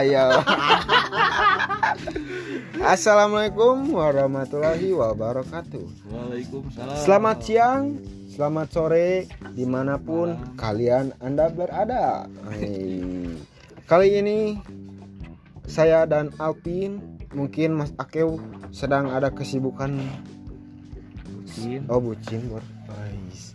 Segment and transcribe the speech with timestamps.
[0.00, 0.40] ayo.
[2.80, 5.84] Assalamualaikum warahmatullahi wabarakatuh.
[6.08, 6.96] Waalaikumsalam.
[6.96, 8.00] Selamat siang,
[8.32, 12.24] selamat sore, di mana pun kalian anda berada.
[12.48, 13.28] Hai.
[13.84, 14.56] Kali ini
[15.68, 18.40] saya dan Alpin, mungkin Mas Akeu
[18.72, 20.00] sedang ada kesibukan.
[21.28, 22.64] Bucin, Oh bucin, bor.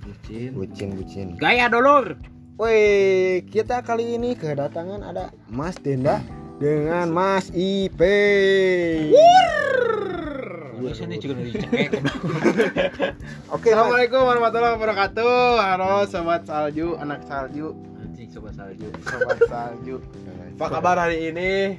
[0.06, 0.54] Bucin.
[0.54, 1.28] Bucin, bucin.
[1.42, 2.35] Gaya dulur.
[2.56, 2.80] Woi,
[3.52, 6.24] kita kali ini kedatangan ada Mas Denda
[6.56, 7.52] dengan Mas
[11.52, 12.00] dicekek.
[13.52, 13.76] Oke.
[13.76, 15.36] Assalamualaikum warahmatullahi wabarakatuh.
[15.60, 18.88] Halo sobat salju, anak salju, Anjing coba salju.
[19.04, 19.96] sobat salju.
[20.56, 21.76] Apa kabar hari ini?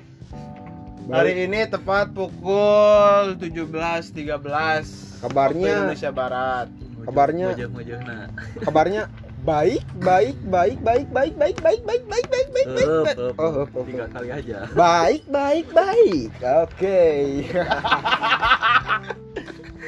[1.09, 6.69] Hari ini tepat pukul 17.13 waktu Kabarnya, Indonesia Barat.
[7.01, 7.55] Kabarnya-
[8.61, 9.03] kabarnya
[9.47, 12.87] baik, baik, baik, baik, baik, baik, baik, baik, baik, baik, baik, baik.
[12.91, 13.17] Up, baik.
[13.17, 13.39] up.
[13.39, 14.11] Oh, up, up, Tiga up.
[14.11, 14.59] kali aja.
[14.75, 16.31] Baik, baik, baik.
[16.67, 17.03] Oke.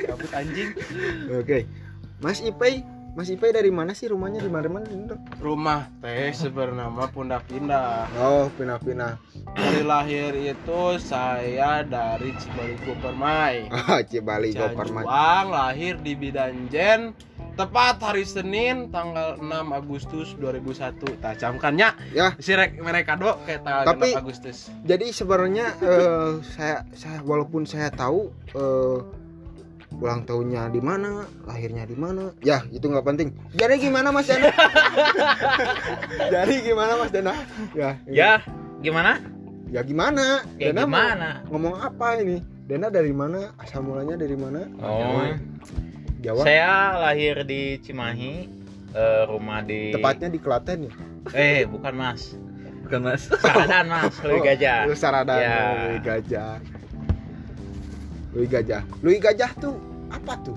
[0.07, 0.71] Kabut anjing.
[1.35, 1.67] Oke.
[2.23, 2.87] Mas Ipe,
[3.19, 4.87] Mas Ipe dari mana sih rumahnya di mana-mana?
[5.43, 8.07] Rumah teh bernama Pundak Indah.
[8.23, 9.19] Oh, pinah-pinah.
[9.59, 13.67] Dari lahir itu saya dari Cibaligo Permai.
[13.75, 14.55] Ah, Cibali.
[14.55, 17.11] Cianjuang lahir di Bidanjen
[17.59, 19.43] tepat hari Senin tanggal 6
[19.75, 25.07] Agustus 2001 tak camkannya Ya, si rek mereka do kayak tanggal Tapi- 6 Agustus jadi
[25.11, 28.99] sebenarnya eh, saya saya walaupun saya tahu eh,
[29.91, 33.33] ulang tahunnya di mana, lahirnya di mana, ya itu nggak penting.
[33.57, 34.53] Jadi gimana Mas Dana?
[36.35, 37.33] Jadi gimana Mas Dana?
[37.73, 38.33] Ya, Ya,
[38.79, 39.17] gimana?
[39.73, 40.45] ya gimana?
[40.61, 41.31] Ya Dana gimana?
[41.49, 42.45] ngomong apa ini?
[42.69, 43.57] Dana dari mana?
[43.57, 44.69] Asal mulanya dari mana?
[44.77, 45.25] Oh,
[46.19, 46.43] Jawa.
[46.43, 48.51] saya lahir di Cimahi,
[48.91, 50.93] eh, rumah di Tepatnya di Klaten ya.
[51.31, 52.35] Eh, bukan Mas.
[52.83, 53.29] Bukan mas.
[53.29, 54.89] Saradan Mas, Lui Gajah.
[54.89, 55.57] Lu Saradan, Ya.
[55.85, 56.53] Lui Gajah.
[58.33, 58.83] Lui Gajah.
[58.99, 59.77] Lui Gajah tuh
[60.09, 60.57] apa tuh?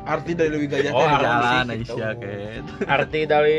[0.00, 1.94] arti dari Lewi Gajah Oh, naon sih, Jalan gitu.
[2.00, 2.64] Kayak.
[2.88, 3.56] Arti dari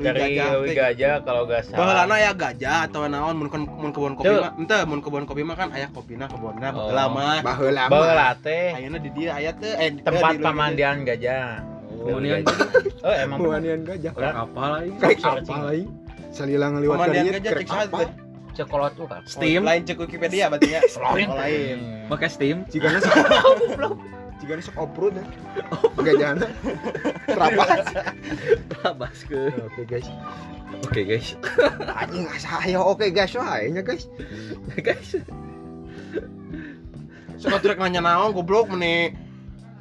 [0.00, 1.76] dari teh Gajah kalau gak salah.
[1.78, 5.56] Baheulana ya gajah atau naon mun mun kebun kopi mah ente mun kebun kopi mah
[5.56, 6.88] kan aya kopina kebunna Oh.
[7.12, 7.84] mah Baheula.
[7.92, 11.60] Baheula teh ayeuna di dia aya teh eh tempat di Lewi pemandian gajah.
[12.02, 12.58] Oh, Lui ini Gajah.
[13.04, 13.38] Oh, emang.
[13.38, 14.12] Buanian gajah.
[14.16, 14.32] Udah.
[14.42, 14.90] apa lagi?
[14.98, 15.54] Kayak Searching.
[15.54, 15.84] apa lagi?
[16.32, 17.98] Salila ngeliwat Pemandian gajah cek apa?
[18.52, 19.20] Cekolot tuh kan.
[19.22, 19.60] Oh, Steam.
[19.62, 21.78] lain cek Wikipedia berarti ya oh, lain
[22.08, 22.56] Pakai Steam.
[22.68, 22.98] Jigana
[24.32, 25.24] sok Jigana sok oprut ya.
[25.98, 26.46] Gajahna.
[27.26, 27.84] Terabas.
[28.82, 29.40] Labas ke.
[29.62, 30.08] Oke guys.
[30.82, 31.36] Oke guys.
[31.94, 34.08] Anjing saya oke guys wae nya guys.
[34.74, 35.08] guys.
[37.38, 39.12] Suka trek nanya naon goblok meneh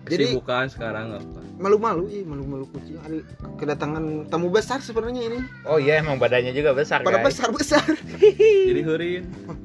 [0.06, 1.40] Jadi- Kesibukan sekarang apa?
[1.61, 2.97] Malu-malu ih, malu-malu kucing.
[2.97, 3.22] Ada
[3.56, 5.40] kedatangan tamu besar sebenarnya ini.
[5.61, 7.38] Oh iya emang badannya juga besar Pada guys.
[7.38, 7.85] besar-besar.
[8.17, 9.29] Jadi hurin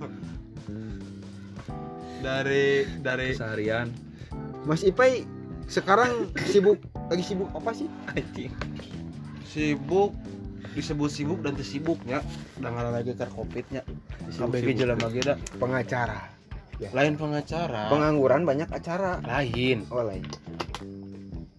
[2.21, 3.89] dari dari seharian.
[4.67, 5.23] Mas Ipai
[5.71, 7.87] sekarang sibuk lagi sibuk apa sih?
[8.11, 8.51] Anjing.
[9.47, 10.13] sibuk
[10.77, 12.21] disebut sibuk dan tersibuknya
[12.61, 13.81] dengan lagi ke covidnya
[14.77, 16.29] jelema ge da Pengacara.
[16.93, 19.17] lain pengacara Pengangguran banyak acara.
[19.25, 20.27] lain Oh lain.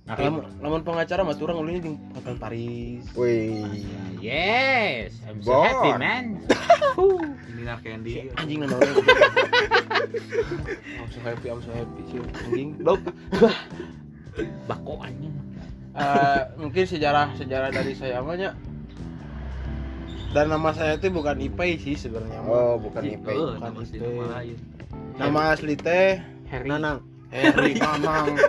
[0.08, 3.84] Lamun lamun pengacara mah turang ulunnya jeung Hotel Paris Wih.
[4.24, 5.68] Yes, I'm so Bor.
[5.68, 6.26] happy man.
[7.52, 8.32] Ini nak candy.
[8.40, 8.96] anjing nana orang
[10.96, 13.04] I'm so happy I'm so happy sih anjing blok
[14.70, 15.36] Bako anjing.
[15.98, 18.56] Eh, mungkin sejarah sejarah dari saya amanya
[20.36, 22.44] dan nama saya itu bukan Ipai sih sebenarnya.
[22.46, 23.34] Oh, bukan Ipai.
[23.34, 24.58] Oh, bukan nama nama lain.
[25.18, 26.20] nama asli teh
[26.52, 26.68] Harry.
[26.70, 27.17] Nanang.
[27.28, 28.40] Heri Mamang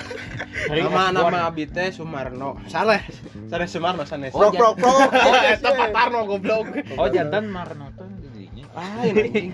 [0.71, 2.63] Harry nama nama abi teh Sumarno.
[2.71, 3.03] Salah
[3.51, 5.11] salah Sumarno sanes Prok prok prok.
[5.11, 6.67] oh eta Pak Tarno goblok.
[6.95, 8.65] Oh jantan Marno tuh jadinya.
[8.79, 9.51] ah anjing.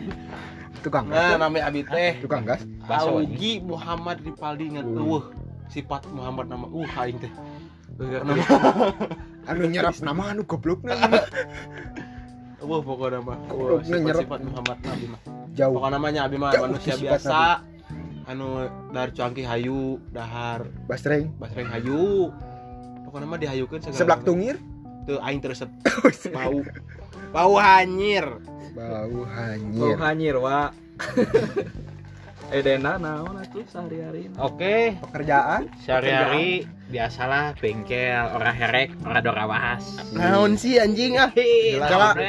[0.85, 1.09] Tukang.
[1.09, 2.69] Nah nama abi teh Tukang gas.
[2.85, 4.85] Augi Muhammad Ripaldi Uh.
[4.85, 5.25] eueuh
[5.73, 7.33] sifat Muhammad nama uh aing teh.
[7.97, 8.21] Bener
[9.49, 10.97] Anu nyerap nama anu goblokna.
[12.61, 13.37] eueuh pokoknya mah.
[13.49, 14.21] Goblok, sifat nyerap.
[14.25, 15.21] sifat Muhammad Nabi mah.
[15.57, 15.73] Jauh.
[15.81, 17.65] pokoknya namanya abi mah manusia biasa
[18.25, 21.29] anu dari cuangki hayu dahar Basreng.
[21.37, 22.33] basreng hayu
[23.05, 24.57] pokoknya mah dihayukeun segala Seblak tungir.
[25.05, 25.69] tuh aing teresep
[26.37, 26.65] bau
[27.31, 28.25] bau hanyir
[28.75, 29.97] Bau Oh hanyir.
[29.99, 30.75] hanyir wa.
[32.51, 34.29] Eh Dena naon atuh sehari-hari?
[34.37, 35.71] Oke, Pekerjaan.
[35.81, 39.81] sehari-hari biasalah bengkel, ora herek, ora dora wahas.
[40.13, 41.33] naon sih anjing ah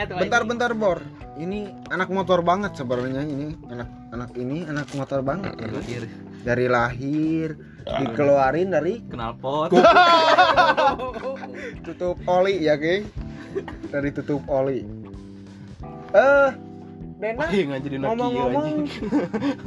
[0.08, 1.04] bentar-bentar bor.
[1.36, 3.52] Ini anak motor banget sebenarnya ini.
[3.68, 5.52] Anak anak ini anak motor banget.
[5.60, 6.04] Lahir.
[6.46, 7.50] Dari lahir
[7.86, 9.76] dikeluarin dari kenal pot.
[11.86, 13.04] tutup oli ya geng.
[13.92, 14.88] Dari tutup oli.
[16.16, 16.50] Eh
[17.20, 18.66] Dena Nokia ngomong-ngomong.
[18.88, 19.08] anjing.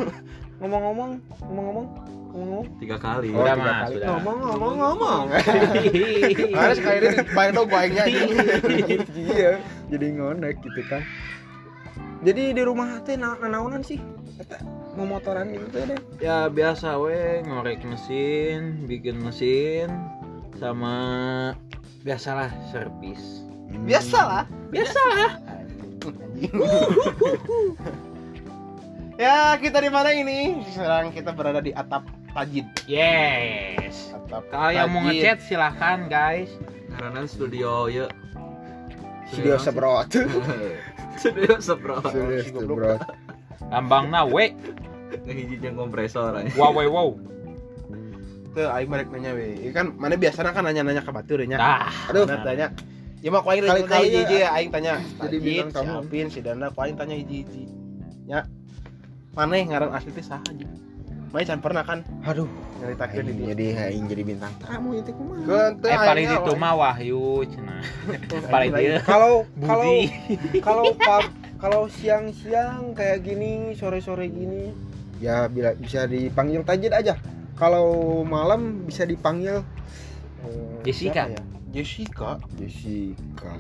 [0.61, 1.11] ngomong-ngomong
[1.45, 1.87] ngomong-ngomong
[2.29, 3.29] ngomong tiga kali.
[3.33, 3.95] Udah, tiga Mas, kali.
[4.01, 4.09] udah.
[4.17, 4.75] ngomong-ngomong.
[4.77, 5.25] Ngomong
[6.61, 7.69] Harus sekali ini bayar dong
[9.17, 9.53] iya
[9.89, 11.03] jadi ngonek gitu kan
[12.23, 14.01] jadi di rumah teh na naonan sih
[14.39, 14.63] Eta,
[14.95, 16.01] memotoran gitu teh deh.
[16.23, 19.91] Ya biasa we ngorek mesin bikin mesin
[20.59, 20.95] sama
[22.07, 23.43] biasalah servis.
[23.87, 24.47] Biasalah.
[24.71, 25.33] biasalah.
[29.19, 30.63] Ya, kita di mana ini?
[30.71, 32.71] Sekarang kita berada di atap Tajid.
[32.87, 34.15] yes.
[34.15, 36.47] Atap kalau yang mau ngechat silahkan guys.
[36.95, 38.07] Karena studio ya
[39.29, 40.09] studio sebrot
[41.19, 43.01] studio seprot studio sebrot
[43.69, 44.55] lambang na we
[45.27, 47.11] ngehiji jeung kompresor aja wow wow wow
[48.49, 49.61] Tuh, aing balik nanya we.
[49.61, 51.61] Ieu kan mana biasanya kan nanya-nanya ke batur nya.
[52.09, 52.67] aduh Mana tanya.
[53.21, 55.05] Ya mah ku aing Kali-kali kali hiji ya, aing tanya.
[55.21, 56.01] jadi si tamu.
[56.01, 57.69] Alvin, si Danda, ku aing tanya hiji-hiji.
[58.25, 58.49] Ya.
[59.37, 60.65] Maneh ngaran asli teh saha aja.
[61.29, 64.95] Mai can pernah kan aduh nyaritakeun di jadi aing jadi bintang tamu.
[64.95, 67.83] Itu kumaha eh paling itu mah wahyu cenah
[68.55, 69.91] paling dia kalau kalau
[70.67, 70.87] kalau
[71.59, 74.71] kalau siang-siang kayak gini sore-sore gini
[75.19, 77.15] ya bila bisa dipanggil tajid aja.
[77.59, 79.67] Kalau malam bisa dipanggil
[80.47, 81.27] eh, Jessica.
[81.27, 81.43] ya?
[81.75, 82.39] Jessica.
[82.55, 83.59] Jessica.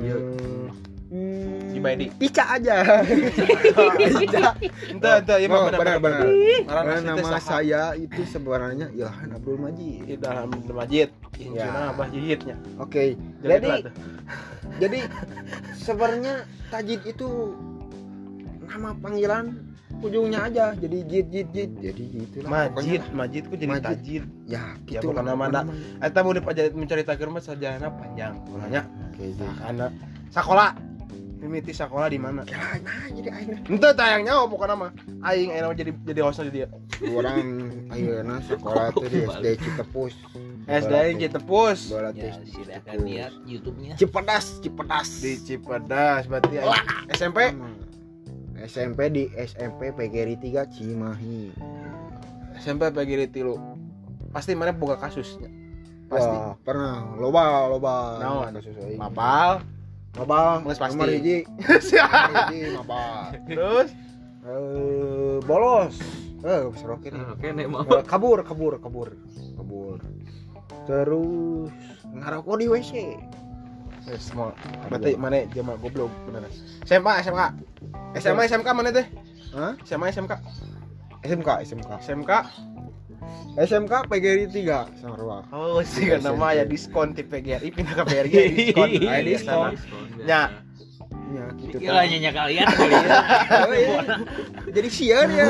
[0.00, 0.16] Iya.
[1.10, 2.06] Hmm, Jibaidi.
[2.22, 3.02] Ica aja
[4.24, 4.54] Ica
[4.86, 6.22] ente ieu mah Oh, benar benar
[6.62, 7.42] Karena nama saha?
[7.58, 11.10] saya itu sebenarnya Ilhan Abdul Majid di dalam masjid.
[11.34, 11.66] Ya.
[11.66, 12.54] Injuna abah jihitnya.
[12.78, 13.90] Oke jadi
[14.78, 15.00] jadi
[15.74, 16.34] sebenarnya
[16.68, 17.58] tajid itu
[18.62, 19.50] nama panggilan
[20.00, 23.18] ujungnya aja jadi jid jid jid jadi gitulah Majid, pokoknya.
[23.18, 23.84] majid ku jadi Majid.
[23.84, 24.22] tajid.
[24.46, 26.06] ya Ya, gitu bukan lah, nama bukan anda.
[26.06, 28.38] Eta mau dipajarit menceritakeun mah sajarana panjang.
[28.46, 29.86] Makanya oke jadi karena
[30.30, 30.70] sekolah
[31.40, 32.44] mimiti sekolah di mana?
[32.44, 34.86] kira nah jadi aing Ente tayang nyawa pokoknya nama.
[35.24, 36.68] Aing aing jadi jadi hostnya di dia.
[37.16, 37.40] orang
[37.90, 40.14] ayeuna sekolah tuh di SD Citepus
[40.68, 46.60] SD aing kita pus bola ya tis silahkan lihat YouTube-nya Cipedas Cipedas di Cipadas berarti
[46.60, 46.84] aing
[47.16, 47.38] SMP
[48.60, 51.48] SMP di SMP PGRI 3 Cimahi
[52.60, 53.56] SMP di tilu.
[54.30, 55.48] Pasti mana boga kasusnya.
[56.12, 56.28] Pasti.
[56.28, 58.52] Wah, pernah loba loba Naon?
[58.60, 59.00] kasus aing.
[59.00, 59.64] Mapal.
[60.18, 60.94] Mabal, Geus pasti.
[60.96, 61.36] nomor hiji.
[62.50, 63.38] Hiji mabal.
[63.46, 63.90] Terus
[64.40, 65.94] Eh, bolos.
[66.40, 67.26] Eh, bisa roket nih.
[67.28, 69.08] oke nih mau Eh, kabur, kabur, kabur.
[69.54, 70.00] Kabur.
[70.88, 71.70] Terus
[72.08, 72.92] ngarokok di WC.
[74.08, 74.56] Wes semua.
[74.88, 76.48] Berarti mana jama goblok beneran.
[76.82, 77.42] SMA SMK.
[78.16, 79.06] SMA SMK mana teh?
[79.52, 79.76] Hah?
[79.84, 80.32] SMA SMK.
[81.20, 81.90] SMK, SMK.
[82.00, 82.30] SMK.
[83.58, 85.42] SMK PGRI 3 Sarwa.
[85.50, 88.88] Oh, sih kan nama ya diskon di PGRI pindah ke PRI diskon.
[89.04, 89.70] Ayo diskon.
[90.24, 90.50] Ya.
[91.30, 91.78] Ya, gitu.
[91.78, 93.06] Gila nyanyi kalian kali ya
[93.70, 94.02] iya.
[94.74, 95.46] Jadi siar ya.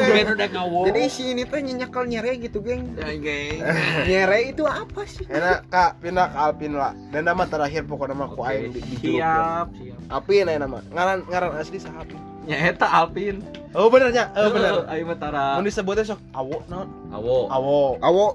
[0.61, 2.85] Jadi si ini teh nyenyakal nyere gitu, geng.
[3.01, 3.65] ya geng
[4.09, 5.25] Nyere itu apa sih?
[5.33, 6.93] Enak kak pindah ke Alpin lah.
[7.09, 10.85] Dan nama terakhir pokoknya nama ku aing di, siap siap Alpin aya nama.
[10.93, 12.05] Ngaran ngaran asli saha
[12.51, 12.59] Alpin?
[12.59, 13.37] nya eta Alpin
[13.71, 14.35] Oh benernya.
[14.35, 14.83] Oh bener.
[14.91, 16.91] ayo mah tara Mun disebutnya sok awo naon?
[17.15, 17.81] awo Awo.
[18.03, 18.27] Awo,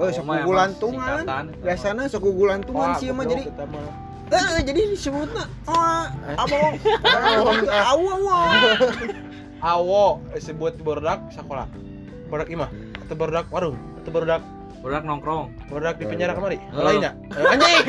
[0.00, 1.28] oh, emang gulantungan.
[1.28, 1.44] singkatan.
[1.60, 3.52] Biasanya suku gulantungan sih mah jadi
[4.28, 6.04] eh jadi disebutnya oh,
[6.40, 6.60] awo.
[7.68, 8.36] Awo, awo.
[9.60, 11.68] Awo disebut barudak sekolah.
[12.32, 12.70] Barudak imah.
[13.04, 13.76] Atau barudak warung.
[14.00, 14.40] Atau barudak
[14.78, 16.58] udah nongkrong barudak di penjara kemari.
[16.70, 16.82] Oh.
[16.82, 17.12] Lainnya.
[17.30, 17.76] Eh, Anjing.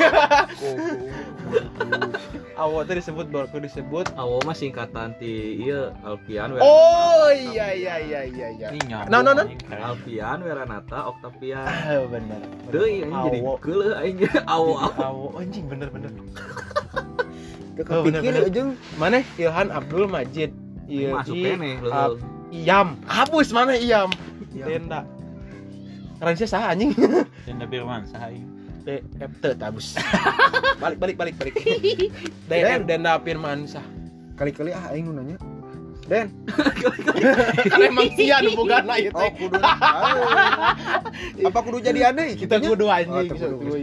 [2.60, 4.12] Awo tadi disebut baru disebut.
[4.14, 8.68] awo mah singkatan ti iya Alpian Wer- Oh iya iya iya iya iya.
[9.08, 9.48] Nah, nah, nah.
[9.48, 9.80] anjing, keren.
[9.80, 12.40] Alpian Weranata Octavian Ah, bener.
[12.68, 13.52] Deui aing jadi Awo.
[13.64, 16.12] geuleuh aing awo awo Awo anjing bener bener.
[17.80, 18.76] Oh, kepikir ujung.
[19.00, 20.52] Mana Ilhan Abdul Majid.
[20.84, 21.40] Iya, masuk
[21.88, 22.20] Ab-
[22.52, 23.00] Iyam.
[23.08, 24.12] Hapus mana Iyam?
[24.52, 25.08] Tenda.
[26.20, 26.92] Ransia saha anjing?
[27.48, 28.44] Tenda Firman sahayu
[28.88, 29.92] Eh, eh, teu tabus.
[30.82, 31.54] balik balik balik balik.
[32.48, 33.84] Den Denda Firman sah.
[34.36, 35.36] Kali-kali ah aing nanya.
[36.08, 36.32] Den,
[37.78, 39.30] Emang sia nu bogana ieu oh teh.
[39.36, 39.60] kudu.
[39.62, 40.22] Ayo.
[41.46, 42.34] Apa kudu jadi aneh?
[42.34, 43.30] Kita kudu Oh, anjing.
[43.30, 43.78] teu kudu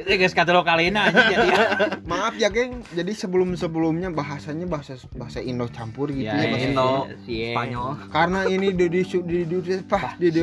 [0.00, 1.58] itu guys kata lo kali ini anjing jadi ya
[2.10, 2.82] Maaf ya, geng.
[2.90, 6.36] Jadi sebelum-sebelumnya bahasanya bahasa bahasa Indo campur gitu ya.
[6.36, 6.90] Ya, bahasa Indo.
[7.24, 7.54] Cie.
[7.54, 10.40] Spanyol Karena ini di di di, di, di, di,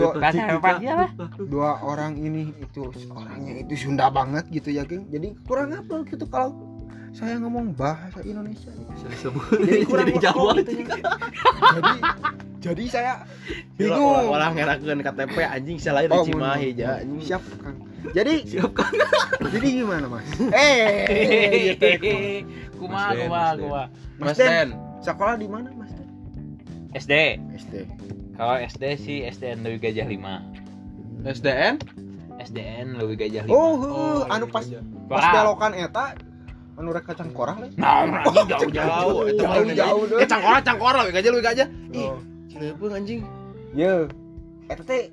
[1.45, 5.05] dua, orang ini itu orangnya itu Sunda banget gitu ya, geng.
[5.11, 6.55] Jadi kurang apa gitu kalau
[7.11, 8.69] saya ngomong bahasa Indonesia.
[9.65, 10.85] Jadi kurang jadi Jawa gitu ya.
[11.77, 11.91] jadi
[12.57, 13.13] jadi saya
[13.77, 14.27] Bingung.
[14.33, 16.99] Orang ngerakeun KTP anjing saya lahir di Oh, Cimahi ja.
[17.01, 17.86] Siap, Kang.
[18.13, 18.93] Jadi siap kan
[19.53, 20.27] jadi gimana, Mas?
[20.53, 21.77] Eh,
[22.77, 24.47] kumaha Mas Den, kumaha Mas Den.
[24.47, 24.69] Den.
[24.71, 25.93] Den, sekolah di mana mas
[26.97, 27.75] SD SD
[28.37, 31.75] kalau SD sih SDN Lewi Gajah 5 SDN
[32.37, 34.65] SDN Lewi Gajah 5 oh, heuh, anu pas
[35.09, 36.13] pas belokan eta
[36.77, 37.57] anu rek kacang korang.
[37.57, 38.69] Le nah lagi jauh-jauh.
[38.69, 41.67] jauh itu jauh jauh deh eh cangkora cangkora we gajah lu gajah.
[41.89, 42.21] Ih Oh.
[42.53, 43.25] cileupeuh anjing.
[43.73, 44.05] Ye,
[44.69, 45.09] eta teh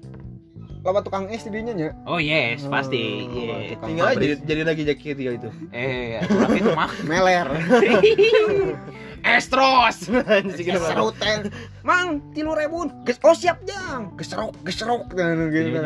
[0.85, 1.91] loba tukang es di dinya nya.
[2.05, 3.25] oh yes pasti.
[3.25, 5.50] Oh, tukang tinggal aja jadi, jadi lagi jaket tiga itu.
[5.73, 7.49] Eh tapi itu mah meler.
[9.25, 10.05] Estros.
[11.17, 11.49] Teh.
[11.81, 12.93] Mang, tilu rebun.
[13.09, 14.12] Ges oh siap jang.
[14.21, 15.81] Geserok, geserok dan gitu.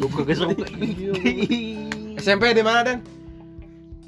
[0.00, 0.56] Buka gesruk
[2.16, 2.98] SMP di mana dan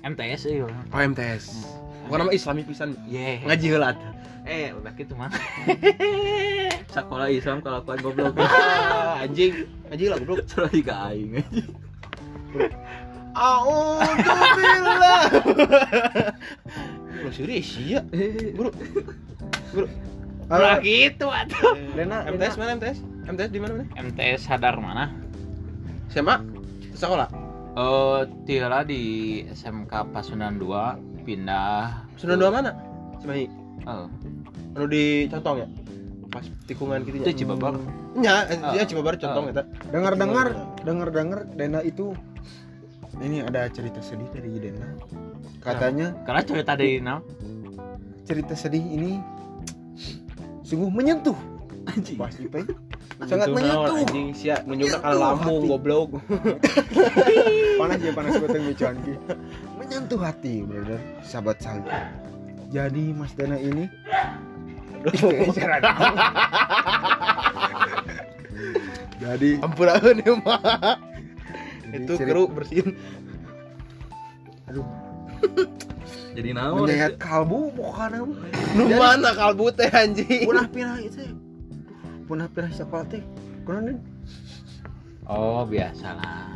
[0.00, 1.79] MTS ya oh MTS
[2.10, 3.94] bukan nama Islami pisan yeah ngaji heula
[4.50, 5.30] eh udah gitu mah
[6.90, 8.34] Sekolah Islam kelakuan goblok.
[8.42, 11.38] Ah, anjing ngaji lah goblok Salah juga aing.
[13.30, 15.22] Alhamdulillah.
[17.22, 18.02] Bro, serius ya?
[18.58, 18.74] Bro.
[19.70, 19.86] Bro.
[20.50, 22.98] Lah gitu atuh Lena, MTS mana MTS?
[23.30, 23.86] MTS di mana mana?
[23.94, 25.14] MTS sadar mana
[26.10, 26.42] SMA?
[26.90, 27.30] Sekolah.
[27.78, 32.74] Oh, Tira di SMK Pasundan 2 pindah Sudah dua mana?
[33.22, 33.46] Cimahi.
[33.86, 34.10] Oh,
[34.74, 35.68] Anu di Contong ya?
[36.30, 37.74] Pas tikungan gitu itu Cibabar.
[38.14, 38.74] Nya, Oh.
[38.74, 39.62] dia Cibabar Contong eta.
[39.88, 40.48] dengar-dengar,
[40.82, 42.14] dengar-dengar Dena itu
[43.18, 44.98] ini ada cerita sedih dari Dena.
[45.60, 47.22] Katanya Karena cerita dari now.
[48.24, 49.18] cerita sedih ini
[50.62, 51.34] sungguh menyentuh.
[51.90, 52.14] Anjing.
[52.14, 52.62] Pas Ipe.
[53.26, 53.94] Sangat menyentuh.
[53.98, 56.22] Anjing sia Menyentuh kana lambung goblok.
[57.80, 59.14] panas ya panas gue teng bicara ki.
[59.90, 61.02] Menyentuh hati, brother.
[61.18, 62.14] Sahabat saya.
[62.70, 63.90] Jadi Mas Dana ini
[69.18, 70.94] Jadi Ampuraeun ya mah.
[71.90, 72.94] Itu keru bersihin.
[76.38, 76.86] Jadi naon?
[76.86, 78.22] menyayat kalbu pokoknya
[78.78, 80.46] Nu mana kalbu teh anjing?
[80.46, 81.34] punah pinah itu
[82.30, 83.26] punah pinah sekolah teh
[83.66, 83.98] kunaon?
[85.26, 86.46] Oh, biasalah.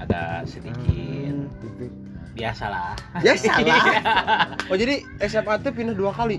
[0.00, 0.80] Ada sedikit.
[0.88, 2.07] Hmm, gitu.
[2.38, 2.94] Biasalah.
[3.18, 3.82] ya salah
[4.70, 6.38] Oh jadi SMA teh pindah dua kali.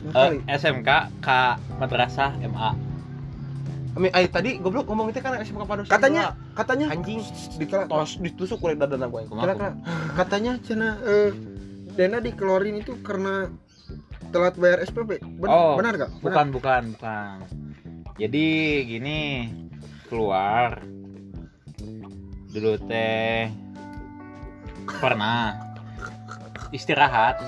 [0.00, 0.36] Dua Eh, kali.
[0.50, 0.88] SMK
[1.20, 1.40] ke
[1.76, 2.72] Madrasah MA.
[3.90, 5.86] Ami ai tadi goblok ngomong itu kan SMK Pados.
[5.86, 7.20] katanya katanya anjing
[7.54, 9.26] dikela tos ditusuk kulit dadana gue.
[9.26, 9.78] kela- kela-
[10.14, 11.30] katanya cina eh
[11.90, 13.50] Dena dikeluarin itu karena
[14.30, 17.36] telat bayar SPP Ben- Oh, benar gak Bukan, bukan, bukan.
[18.14, 18.46] Jadi
[18.86, 19.50] gini,
[20.06, 20.78] keluar
[22.48, 23.50] dulu teh
[24.98, 25.54] pernah
[26.74, 27.38] istirahat,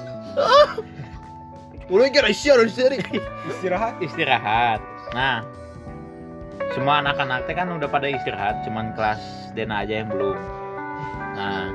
[1.92, 4.80] Ulah kira istirahat istirahat.
[5.12, 5.44] Nah,
[6.72, 10.40] semua anak-anak teh kan udah pada istirahat, cuman kelas Dena aja yang belum.
[11.36, 11.68] Nah,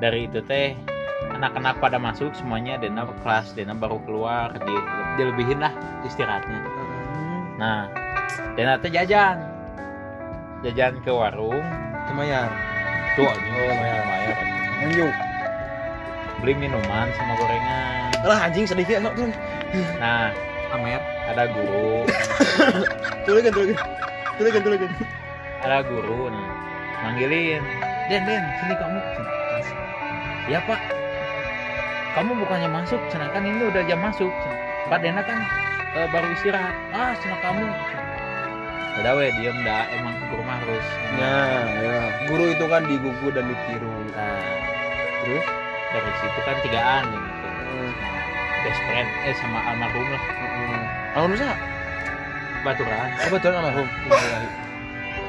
[0.00, 0.72] dari itu teh
[1.36, 4.76] anak-anak pada masuk semuanya Dena kelas Dena baru keluar di
[5.20, 5.74] dilebihin lah
[6.08, 6.60] istirahatnya.
[7.60, 7.92] Nah,
[8.56, 9.36] Dena teh jajan.
[10.64, 11.60] Jajan ke warung.
[12.08, 12.48] Lumayan.
[13.20, 14.55] Tuh, lumayan lumayan.
[14.82, 15.14] Lanjut
[16.36, 18.12] Beli minuman sama gorengan.
[18.20, 19.32] Lah anjing ya, sok turun.
[19.96, 20.36] Nah,
[20.68, 21.00] Amer.
[21.32, 22.04] ada guru,
[23.24, 23.78] Tulikan, tulikan.
[24.36, 24.90] Tulikan, tulikan.
[25.64, 26.46] ada guru nih.
[27.02, 27.62] Manggilin,
[28.12, 29.00] Den, Den, sini kamu.
[30.46, 30.78] Ya Pak,
[32.14, 34.30] kamu bukannya masuk, sedangkan ini udah jam masuk.
[34.86, 35.40] Pak Dena kan
[35.98, 36.76] eh, baru istirahat.
[36.94, 37.66] Ah, senang kamu.
[39.00, 39.84] Udah weh, diem dah.
[39.92, 40.86] Emang guru mah harus.
[41.20, 41.98] Nah, ya.
[42.26, 43.92] Guru itu kan digugu dan ditiru.
[44.16, 44.40] Nah,
[45.24, 45.46] Terus?
[45.92, 47.48] dari situ kan tigaan gitu.
[48.66, 50.22] Best friend, eh sama almarhum lah.
[51.14, 51.56] Almarhum siapa?
[52.66, 53.08] Baturan.
[53.14, 53.88] Oh betul almarhum.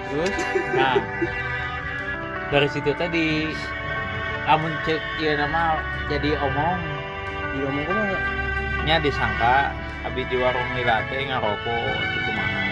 [0.07, 0.33] Terus?
[0.73, 0.95] Nah,
[2.49, 3.51] dari situ tadi
[4.47, 6.79] amun cek ya nama jadi omong
[7.51, 8.17] Di ngomong ke mana?
[8.87, 9.75] nya disangka
[10.07, 12.63] abis di warung lila teh ngarokok itu kumaha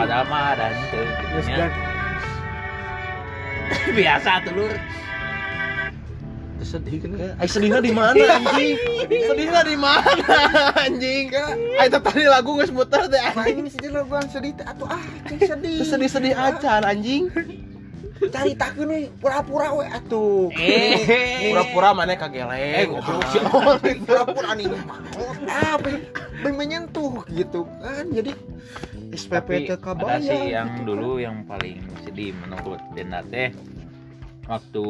[0.00, 1.00] padahal mah ada gitu
[1.44, 1.68] nya.
[3.98, 4.72] biasa tuh lur
[6.60, 7.16] Sedih kan?
[7.40, 8.76] Ay sedihnya di mana anjing?
[9.08, 10.36] sedihnya di mana
[10.76, 11.32] anjing?
[11.80, 13.64] Ay tadi lagu muter teh Nah anjing.
[13.64, 15.00] ini sedih laguan sedih teh atuh ah
[15.40, 17.32] sedih Terus sedih-sedih aja anjing.
[18.28, 20.52] Cari takeun we pura-pura we atuh.
[20.52, 21.48] Eh.
[21.48, 22.88] Pura-pura mana eh kageleng.
[22.92, 23.24] goblok
[24.08, 24.68] pura-pura nih
[25.80, 26.02] pengen
[26.44, 28.04] pengen menyentuh gitu kan.
[28.12, 28.36] Jadi
[29.16, 33.50] SPP ada sih yang dulu yang paling sedih menurut Denda teh
[34.44, 34.84] waktu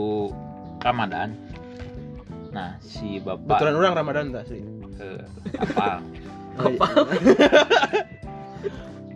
[0.82, 1.38] Ramadan.
[2.50, 4.60] Nah si bapak Betulan orang Ramadan tak sih?
[5.00, 5.08] ke
[6.60, 6.92] apa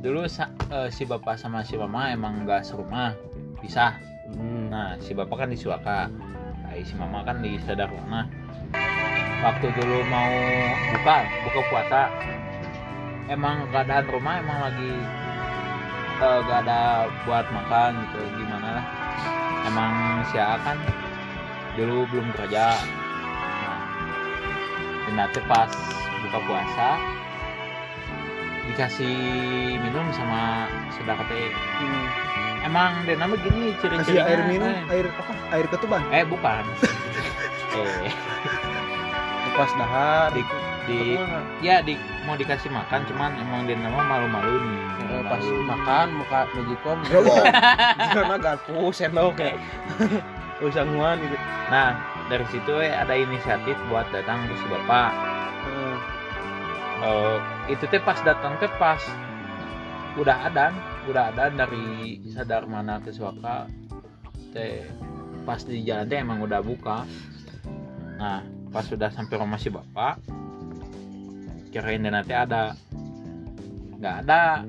[0.00, 3.12] dulu sa- eh, si bapak sama si mama emang nggak serumah
[3.64, 3.96] pisah.
[4.68, 6.12] Nah si bapak kan di Suaka
[6.60, 8.28] nah, si mama kan di Sadarwana
[9.40, 10.32] waktu dulu mau
[10.92, 11.16] buka
[11.48, 12.02] buka puasa
[13.28, 14.92] emang keadaan rumah emang lagi
[16.20, 18.86] eh, gak ada buat makan gitu gimana lah.
[19.64, 19.92] Emang
[20.28, 20.76] si A kan
[21.80, 22.76] dulu belum kerja.
[23.64, 23.80] Nah,
[25.08, 25.72] dan nanti pas
[26.20, 26.88] buka puasa
[28.64, 29.16] dikasih
[29.76, 31.52] minum sama saudara teh
[32.64, 35.32] emang dia nama gini kasih ciri-cirinya air minum eh, air apa?
[35.52, 36.02] Air ketuban?
[36.10, 36.64] Eh bukan.
[37.74, 38.14] Eh.
[39.58, 40.30] Pas dahar.
[40.30, 40.42] Di,
[40.86, 41.18] di
[41.58, 44.78] ya di mau dikasih makan cuman emang dia nama malu-malu nih.
[45.10, 45.62] Eh, pas Malu.
[45.66, 49.58] makan muka mejikom karena garpu sendok kayak
[50.62, 51.34] usanguan gitu.
[51.70, 51.98] Nah
[52.30, 55.10] dari situ eh, ada inisiatif buat datang ke si bapak.
[55.66, 55.96] Eh,
[57.04, 59.02] Eh, itu teh pas datang teh pas
[60.16, 60.70] udah ada
[61.04, 63.68] udah ada dari sadar mana ke Suaka
[64.54, 64.86] teh
[65.44, 67.04] pas di jalan teh emang udah buka.
[68.16, 68.40] Nah
[68.72, 70.18] pas sudah sampai rumah si bapak
[71.70, 72.72] kirain dan nanti ada.
[74.00, 74.64] Nggak ada.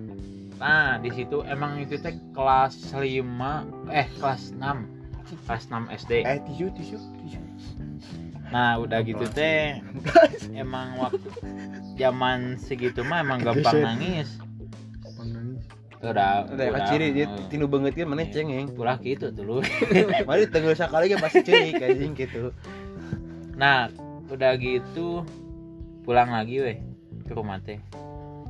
[0.60, 6.39] Nah di situ emang itu teh kelas 5 eh kelas 6 kelas 6 SD eh
[6.44, 7.42] tisu tisu tisu.
[8.51, 9.80] Nah udah gitu teh
[10.51, 11.30] emang waktu
[11.96, 14.44] zaman segitu mah emang gampang nangis.
[16.04, 18.68] Udah udah kan ciri dia tinu banget kan mana cengeng?
[18.75, 19.64] Ulah gitu dulu.
[20.28, 22.52] mari tenggel sekali kan pasti ciri anjing gitu.
[23.56, 23.88] Nah
[24.28, 25.24] udah gitu
[26.04, 26.78] pulang lagi weh
[27.25, 27.80] ke rumah teh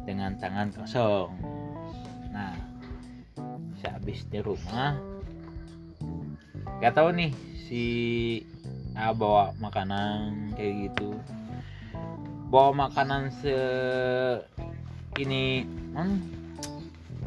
[0.04, 1.32] dengan tangan kosong.
[2.34, 2.56] Nah
[3.80, 4.98] sehabis di rumah
[6.82, 7.32] gak tahu nih
[7.70, 7.84] si
[8.96, 11.20] A bawa makanan kayak gitu.
[12.48, 13.58] Bawa makanan se
[15.20, 16.45] ini hmm,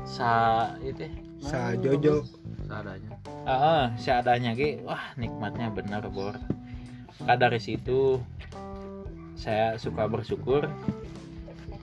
[0.08, 0.32] sa
[0.80, 1.12] itu ya,
[1.44, 2.24] sa jojo.
[2.64, 3.12] Seadanya
[3.48, 6.36] Heeh, seadanya ge wah nikmatnya bener bor.
[7.20, 8.20] Maka dari situ
[9.36, 10.68] saya suka bersyukur.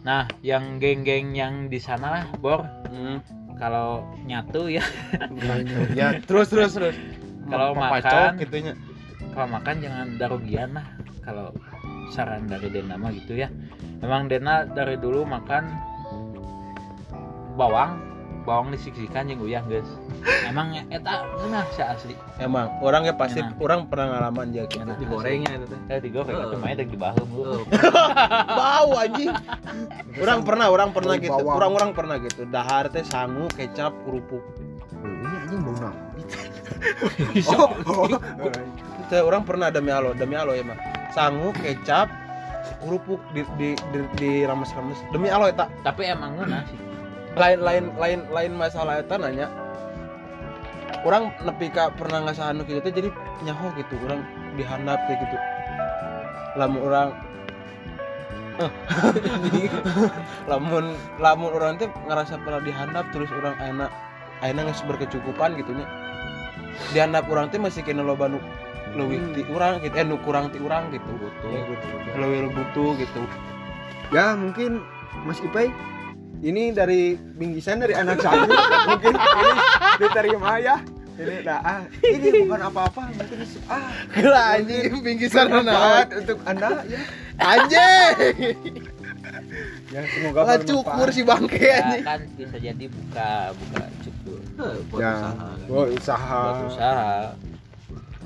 [0.06, 2.66] Nah yang geng-geng yang di sana lah bor.
[2.90, 3.22] Hmm.
[3.56, 4.84] kalau nyatu ya.
[5.96, 6.96] Ya terus terus terus.
[7.48, 8.74] Kalau makan- gitu nya
[9.32, 10.84] kalau makan jangan darugian lah.
[11.24, 11.56] Kalau
[12.12, 13.48] saran dari Dena mah gitu ya.
[14.04, 15.72] Memang Dena dari dulu makan
[17.56, 17.96] bawang
[18.46, 19.90] bawang disiksikan yang uyah guys.
[20.46, 22.14] Emang eta nah si asli.
[22.38, 23.58] Emang orang ya pasti Enak.
[23.58, 24.86] orang pernah ngalaman aja gitu.
[24.86, 24.96] Enak.
[25.02, 25.80] digorengnya itu teh.
[25.90, 27.62] Eh digoreng itu mainnya di bahem lu Oh,
[28.62, 29.34] bau anjing.
[30.24, 31.36] Orang pernah orang pernah Bau gitu.
[31.36, 31.56] bawang.
[31.60, 32.48] orang orang pernah gitu.
[32.48, 34.40] Dahar teh sangu kecap kerupuk.
[35.04, 35.96] Ini anjing bau naon
[37.52, 37.70] oh,
[38.08, 38.52] oh.
[39.10, 40.78] Teh, orang pernah demi alo demi alo ya mah
[41.14, 42.10] sangu kecap
[42.82, 44.98] kerupuk di di di, di rames-rames.
[45.10, 46.78] Demi alo eta tapi emang ngena sih
[47.36, 49.52] lain lain lain lain masalah eta nanya.
[51.06, 53.10] Orang nepi ka pernah ngasah anu gitu teh jadi
[53.46, 54.26] nyaho gitu orang
[54.58, 55.38] dihandap kayak gitu.
[56.58, 57.10] Lamun orang
[58.56, 58.72] Eh.
[60.50, 63.92] lamun lamun orang teh ngerasa pernah dihandap terus orang enak
[64.40, 65.86] enak geus berkecukupan gitu nya.
[66.96, 68.40] Dihandap orang teh masih kena loba nu
[68.96, 71.12] leuwih ti urang gitu eh nu kurang ti urang gitu.
[71.20, 71.52] Butuh.
[72.16, 73.22] Leuwih butuh gitu.
[74.16, 74.80] Ya mungkin
[75.28, 75.68] Mas Ipai
[76.46, 78.46] ini dari bingkisan dari anak saya.
[78.86, 79.54] Mungkin ini
[79.98, 80.78] diterima ya.
[81.16, 83.02] Ini dah ah, ini bukan apa-apa.
[83.10, 83.90] Mungkin ini- ah.
[84.14, 84.92] Gila anjing.
[85.02, 87.00] Bingkisan bermanfaat untuk anda ya.
[87.42, 88.36] Anjing.
[89.90, 92.04] Ya semoga lah cukur si bangke ya, anjing.
[92.06, 94.40] kan bisa jadi buka buka cukur
[94.92, 95.48] buat ya usaha.
[95.66, 96.42] buat usaha.
[96.46, 97.10] Buat usaha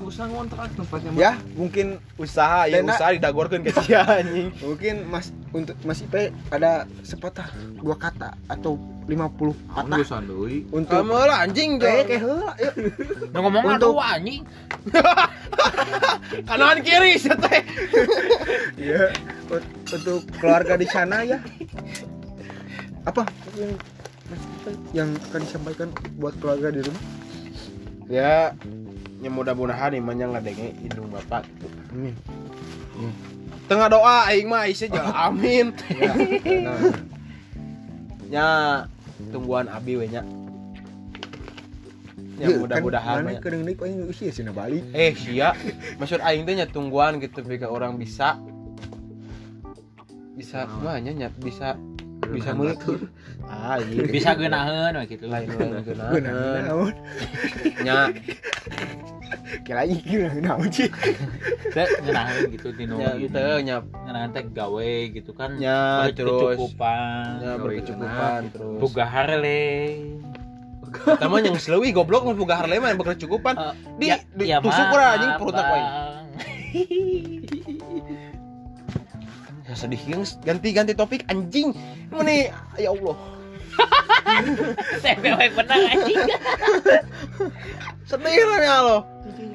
[0.02, 1.86] usaha ngontrak tempatnya ya mungkin
[2.16, 4.48] usaha ya Dena- usaha didagorkeun ke sia anjing.
[4.58, 9.50] mungkin Mas untuk Mas Ipai ada sepatah dua kata atau 50 Aku
[9.90, 10.22] patah
[10.70, 12.50] untuk kamu lah anjing kayak jauh kayak heula
[13.32, 14.42] Nah, ngomong Untuk- aduh anjing.
[16.46, 17.60] Kanan kiri teh
[18.76, 19.10] Iya,
[19.48, 21.38] ut- untuk keluarga di sana ya.
[23.02, 23.72] Apa yang
[24.92, 27.04] yang akan disampaikan buat keluarga di rumah?
[28.06, 28.50] ya
[29.20, 32.14] ya mudah-mudahan imannya ngadenge hidung bapak gitu Amin.
[33.68, 36.12] tengah doa aing mah aing aja amin Ya.
[36.64, 36.78] Nah,
[38.30, 38.46] nya
[39.28, 40.22] tungguan abi we nya
[42.40, 44.80] ya ieu mudah-mudahan kan, mah mana keur nih aing usia sih balik.
[44.96, 45.52] eh sia
[46.00, 48.40] maksud aing teh nya tungguan gitu jika orang bisa
[50.32, 50.80] bisa Naon?
[50.80, 51.76] mah nya bisa
[52.30, 53.10] bisa batur.
[53.44, 56.94] ah iya bisa geunaheun we gitu lain naon?
[57.84, 58.08] nya
[59.66, 60.90] Kira aing kira naon sih?
[61.70, 63.34] Teh ngeunaheun gitu tinu nya gitu.
[63.34, 69.62] teu nya Ngeunaheun teh gawe gitu kan nya terus berkecukupan nya berkecukupan terus boga harle
[70.90, 73.54] Pertama yang selewi goblok mah boga Harley mah berkecukupan.
[73.94, 75.86] Di, di tusuk mah, urang anjing perutna ku aing.
[75.86, 76.26] Bang.
[79.70, 81.70] Ya, sedih gengs ganti ganti topik anjing
[82.10, 83.14] mana ya Allah
[85.02, 86.26] Saya bewek benar anjing.
[88.10, 88.98] sedih lah ya lo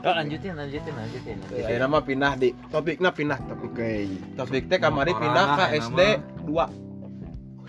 [0.05, 1.37] Oh, lanjutin, lanjutin, lanjutin.
[1.51, 3.91] ya ya, nama pindah di topiknya pindah topik oke
[4.37, 5.99] topik teh kamari pindah ke ya, SD
[6.45, 6.85] 2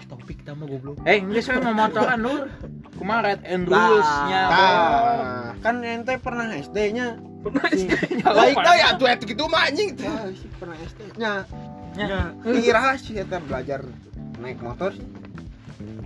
[0.06, 2.46] topik nama goblok Eh, ini saya mau motoran Nur.
[2.94, 4.42] Kumaha red and rules-nya.
[4.46, 4.70] Nah,
[5.58, 7.18] kan ente pernah SD-nya.
[8.22, 11.32] baik dah ya tuh itu gitu mah anjing Ya, pernah SD-nya.
[11.96, 12.20] Ya.
[12.38, 13.82] Kira sih eta belajar
[14.38, 14.94] naik motor.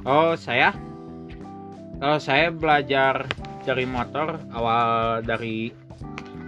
[0.03, 0.73] Oh, saya?
[2.01, 3.29] Oh, saya belajar
[3.65, 5.73] dari motor awal dari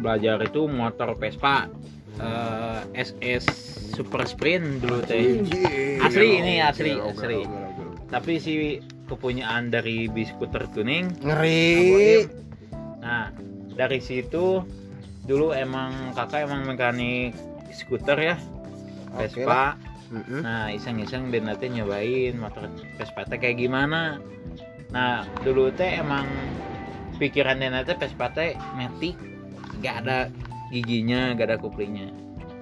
[0.03, 1.70] belajar itu motor Vespa
[2.18, 3.46] eh, SS
[3.92, 5.44] Super Sprint dulu teh.
[6.01, 7.44] Asli ini, asli, asli.
[8.09, 11.12] Tapi si kepunyaan dari biskuter kuning.
[11.20, 12.25] ngeri
[13.05, 13.29] Nah,
[13.77, 14.64] dari situ
[15.29, 17.37] dulu emang kakak emang mekanik
[17.68, 18.37] skuter ya.
[19.12, 19.77] Vespa.
[20.12, 24.16] Nah, iseng-iseng dan nanti nyobain motor Vespa teh kayak gimana.
[24.92, 26.25] Nah, dulu teh emang
[27.23, 29.15] pikiran nanti Vespa teh metik,
[29.79, 30.27] gak ada
[30.69, 32.11] giginya, gak ada kuplingnya.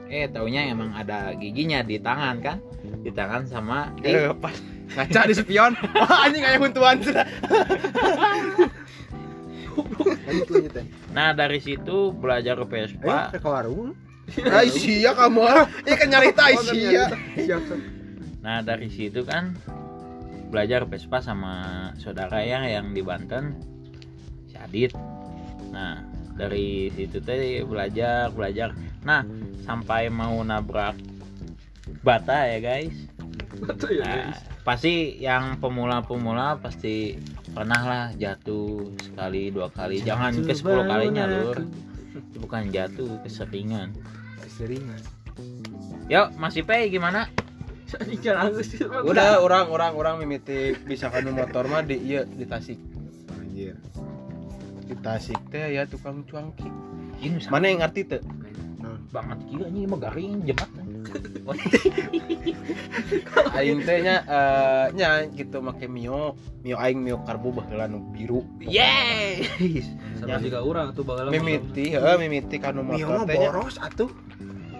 [0.06, 2.58] Eh, taunya emang ada giginya di tangan kan?
[3.00, 4.52] Di tangan sama di eh pas
[4.90, 7.22] ngaca di spion wah anjing kayak huntuan sudah
[10.26, 10.84] Lanjut lanjut ya.
[11.14, 13.30] Nah, dari situ belajar ke Eh, Vespa.
[13.30, 13.94] ke warung.
[14.50, 15.66] Ay sia kamu ah.
[15.82, 17.10] Ih kan nyarita ay Oh, kan siap.
[18.42, 19.54] Nah, dari situ kan
[20.50, 21.54] belajar Vespa sama
[21.98, 23.54] saudara ya yang di Banten,
[24.60, 24.92] Adit.
[25.70, 26.02] Nah,
[26.34, 28.72] dari situ teh belajar, belajar.
[29.02, 29.24] Nah,
[29.62, 30.96] sampai mau nabrak
[32.00, 32.94] bata ya, guys.
[33.60, 34.38] Betul ya, Nah, guys.
[34.60, 37.16] pasti yang pemula-pemula pasti
[37.50, 41.66] pernah lah jatuh sekali dua kali jangan ke 10 kalinya lur
[42.38, 43.90] bukan jatuh keseringan
[44.38, 45.00] Keseringan.
[46.06, 47.26] yuk masih pay gimana.
[49.02, 52.78] Udah orang orang orang mimiti bisa kanu motor mah di iya di Tasik.
[55.00, 56.68] Tasik teh ya tukang cuangki.
[57.20, 58.22] ini Mana yang ngerti teh?
[59.10, 60.86] banget gila ini mah garing jembatan
[63.58, 68.46] Aing teh nya eh, nya gitu make Mio, Mio aing Mio karbu baheula nu biru.
[68.62, 69.42] Yeay
[70.22, 73.50] Sama juga orang tuh bakal Mimiti, heeh mimiti kanu Mio motor teh nya.
[73.50, 74.10] boros atuh.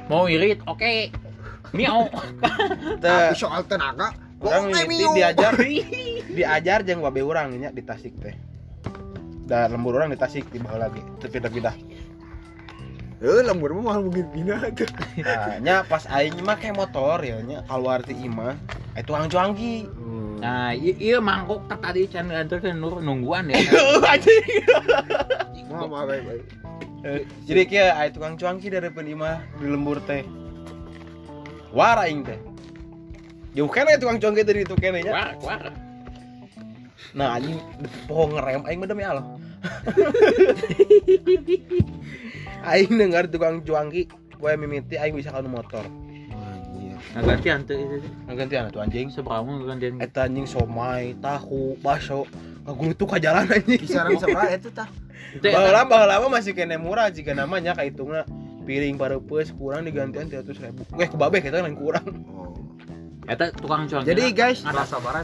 [0.07, 1.11] mau irit oke
[1.75, 2.07] miau
[3.03, 5.11] Teh Tapi soal tenaga, orang mimiti Mio.
[5.19, 5.55] diajar
[6.31, 8.35] diajar jeung babe urang nya di Tasik teh.
[9.51, 11.75] Da lembur orang di Tasik di baheula lagi, teu pindah-pindah.
[13.21, 14.87] Eh, lembur mah mahal mungkin pindah tuh.
[15.21, 18.55] Nah, nya pas aing make motor ya nya keluar ti imah,
[18.95, 19.91] aya tukang cuangki.
[20.41, 23.61] nah i- iya mangkok tak tadi can nganter ke nur nungguan ya
[24.09, 24.65] Anjing.
[25.69, 26.45] Mau baik baik.
[27.03, 30.25] Eh, Jadi kia aya tukang cuangki dari penimah di lembur teh.
[31.75, 32.41] War aing teh.
[33.53, 35.13] Jauh kene tukang cuangki dari itu kene nya.
[35.13, 35.63] war war
[37.13, 37.61] Nah anjing
[38.07, 39.27] pohon ngerem aing mah demi Allah.
[42.71, 44.09] aing dengar tukang cuangki
[44.41, 45.85] gue mimiti aing bisa kanu motor.
[47.11, 48.13] Nah gantian tuh itu tuh.
[48.29, 49.11] Nah gantian tuh anjing.
[49.11, 52.23] seberapa gantian Eta anjing somai, tahu, bakso.
[52.63, 53.83] Ngagulutuk ka jalan anjing.
[53.83, 54.87] Kisaran seberapa itu tah?
[55.35, 58.23] Itu Baheula baheula mah masih kene murah jika namanya ka hitungna
[58.63, 60.87] piring pareupeuis kurang digantian 300 ribu.
[60.95, 62.07] Weh ku babe kita lain kurang.
[62.31, 62.55] Oh.
[63.31, 64.75] eta tukang cuang Jadi guys, tuh.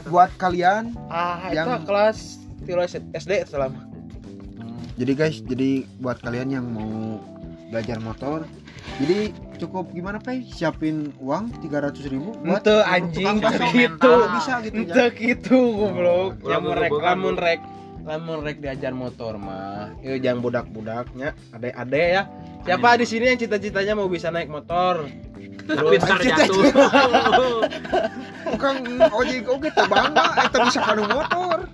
[0.07, 3.86] buat kalian Ah, Yang- kelas tilu SD selama.
[4.97, 7.21] Jadi guys jadi buat kalian yang mau
[7.69, 8.43] belajar motor
[8.97, 9.29] jadi
[9.61, 10.47] cukup gimana Pay?
[10.49, 13.33] siapin uang 300.000 ribu buat Ente untuk anjing
[13.73, 14.13] gitu.
[14.33, 16.41] Bisa gitu Ente ya gitu goblok.
[16.41, 17.61] Oh, Yang goblok, rek lamun rek
[18.07, 19.91] lamun rek diajar motor mah.
[19.99, 22.23] Ieu jangan budak-budaknya, ade-ade ya.
[22.63, 25.03] Siapa di sini yang cita-citanya mau bisa naik motor?
[25.67, 26.63] tapi ntar jatuh
[28.47, 28.79] tukang
[29.11, 31.67] ojek oke tuh bangga eta bisa kanu motor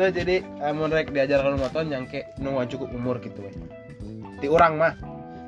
[0.00, 3.52] Itu jadi lamun rek diajar kalau motor nyangke nu cukup umur gitu we.
[4.40, 4.92] Di orang mah.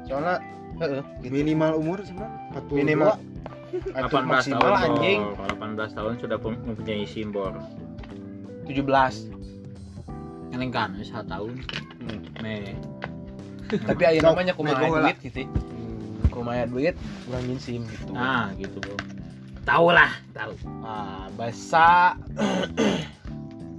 [0.05, 0.45] Soalnya
[0.77, 1.33] heeh gitu.
[1.33, 3.13] minimal umur sebenarnya 42 Minimal.
[3.97, 5.49] Atau 18 maksimal tahun anjing Bor.
[5.57, 7.57] 18 tahun sudah mempunyai simbol
[8.69, 9.33] 17.
[10.53, 11.57] yang kan satu tahun
[12.03, 12.21] Hmm.
[12.45, 12.77] me
[13.73, 15.09] Tapi ayo namanya kumaha lah.
[15.09, 15.49] duit gitu.
[16.29, 16.93] Kumaha duit
[17.25, 18.13] kurang sim gitu.
[18.13, 19.01] nah gitu bro
[19.65, 20.53] tahu lah tahu
[20.85, 22.19] Ah, bahasa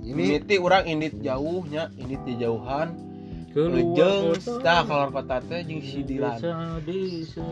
[0.03, 3.13] ini ini ti orang indit jauhnya, indit di jauhan.
[3.53, 4.33] Kota.
[4.65, 6.41] tah keluar kota teh jeung si Dilan.
[6.41, 7.45] Desa, desa.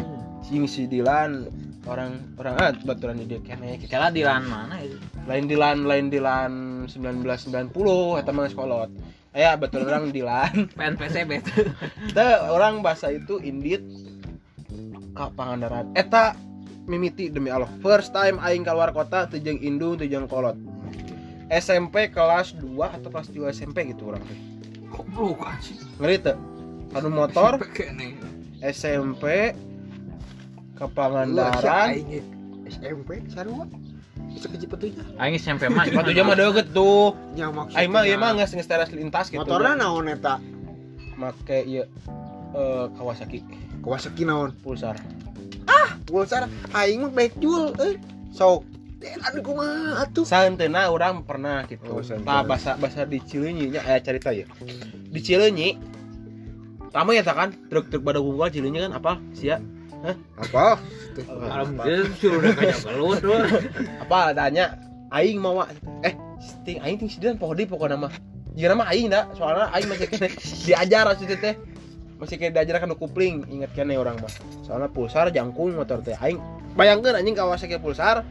[0.50, 1.46] Jeung si Dilan
[1.86, 3.86] orang orang ah baturan di dia kene gitu.
[3.86, 4.98] Kira di lahan mana itu?
[5.30, 6.52] Lain Dilan, lain Dilan
[6.90, 8.90] 1990 eta mah sekolot.
[9.38, 10.54] Aya baturan orang Dilan.
[10.78, 11.32] PNPCB
[12.18, 13.86] Teh orang bahasa itu indit
[15.14, 15.94] ka Pangandaran.
[15.94, 16.34] Eta
[16.90, 20.58] mimiti demi Allah first time aing keluar kota teu jeung indung teu jeung kolot
[21.52, 24.40] SMP kelas 2 atau kelas 3 SMP gitu orang teh
[24.88, 25.80] Goblok anjing.
[26.00, 26.36] ngeri teu
[26.92, 27.60] anu motor.
[28.60, 29.56] SMP
[30.76, 31.96] ke Lah, Pangandaran
[32.68, 33.66] SMP sarua.
[34.32, 37.16] Bisa keji petunya aing SMP mah Batu mah deket tuh.
[37.36, 37.80] Nya maksudnya?
[37.84, 39.44] Aing mah ieu mah geus geus teras lintas gitu.
[39.44, 40.40] Motorna naon eta?
[41.20, 41.84] Make ieu
[42.56, 43.44] eh, Kawasaki.
[43.84, 44.56] Kawasaki naon?
[44.64, 44.96] Pulsar.
[46.08, 46.48] Pulsar.
[46.76, 47.96] Aing mah baik jual eh
[48.32, 48.64] sok
[49.02, 49.18] Eh,
[50.22, 51.90] Santeuna orang pernah gitu.
[51.90, 52.06] Oh,
[52.46, 54.46] bahasa bahasa di Cileunyi nya aya cerita ya.
[55.10, 55.70] Di Cileunyi
[56.92, 59.18] Kamu ya tak kan truk-truk pada gunggal Cileunyi kan apa?
[59.34, 59.58] Sia.
[60.34, 60.82] apa
[61.30, 63.38] alhamdulillah suruh udah kayak gelut tuh
[64.10, 64.82] Apa tanya
[65.14, 65.62] aing mau
[66.02, 66.18] eh
[66.66, 68.10] ting aing ting sidan poho di pokona mah.
[68.58, 70.34] Jika mah aing da, soalnya aing masih kene
[70.68, 71.56] diajar maksudnya teh.
[72.18, 74.34] Masih kayak diajar kan kupling, ingat kene orang mah.
[74.66, 76.42] Soalnya pulsar jangkung motor teh aing.
[76.74, 78.26] Bayangkeun anjing Kawasaki pulsar.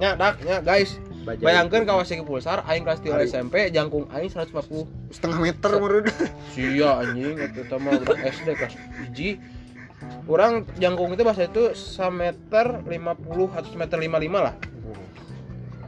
[0.00, 3.28] Nya dak nya guys, bayangkeun Kawasaki pulsar aing kelas 3 Hari.
[3.28, 6.08] SMP jangkung aing 140 setengah meter menurut
[6.56, 8.74] Sia anjing itu sama udah SD kelas
[9.04, 9.36] hiji
[10.26, 14.54] Orang jangkung itu bahasa itu semeter 50 atau meter 55 lah.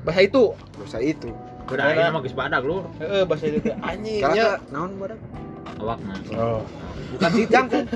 [0.06, 0.54] Bahasa itu.
[0.78, 1.34] Dosa itu.
[1.66, 2.86] Udah aing mah geus badak lu.
[3.02, 3.74] Heeh bahasa itu teh.
[3.82, 5.18] anjing kalau nya naon badak
[5.80, 6.18] awak mah.
[6.34, 6.62] Oh.
[7.14, 7.86] Bukan si jangkung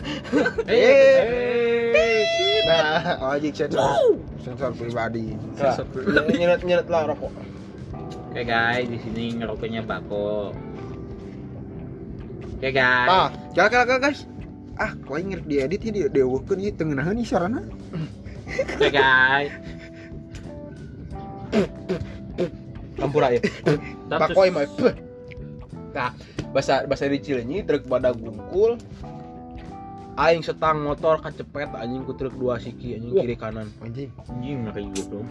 [0.66, 1.94] eh.
[2.68, 3.16] Nah.
[3.24, 5.34] Oh jik sensor sensor pribadi.
[6.34, 7.32] Nyenet nyenet lah rokok.
[8.28, 10.52] Oke guys, di sini ngerokoknya bako.
[12.60, 13.08] Oke guys.
[13.08, 14.20] Tah Kala kala kala guys.
[14.78, 17.64] Ah, kau inget diedit ya dia dewekeun ieu tengenahan nih sarana.
[18.78, 19.50] Oke guys.
[22.98, 23.40] Ampura ya
[24.52, 25.07] mah Beuh.
[25.94, 26.12] Nah
[26.52, 28.80] bahasa bahasa di Cileunyi truk pada gungkul
[30.18, 34.74] Aing setang motor kacepet anjing ku truk dua siki anjing kiri kanan Anjing, anjing mah
[34.74, 35.22] kayak gitu.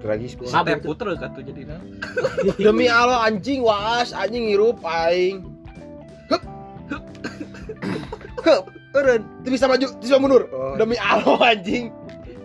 [0.00, 0.48] tragis Mabuk.
[0.48, 1.80] Sampai puter atuh jadi nah.
[2.64, 5.44] Demi Allah anjing waas anjing hirup aing.
[6.32, 6.40] Hup.
[8.48, 8.64] Hup.
[8.96, 10.48] Eureun, teu bisa maju, bisa mundur.
[10.56, 10.72] Oh.
[10.80, 11.92] Demi Allah anjing.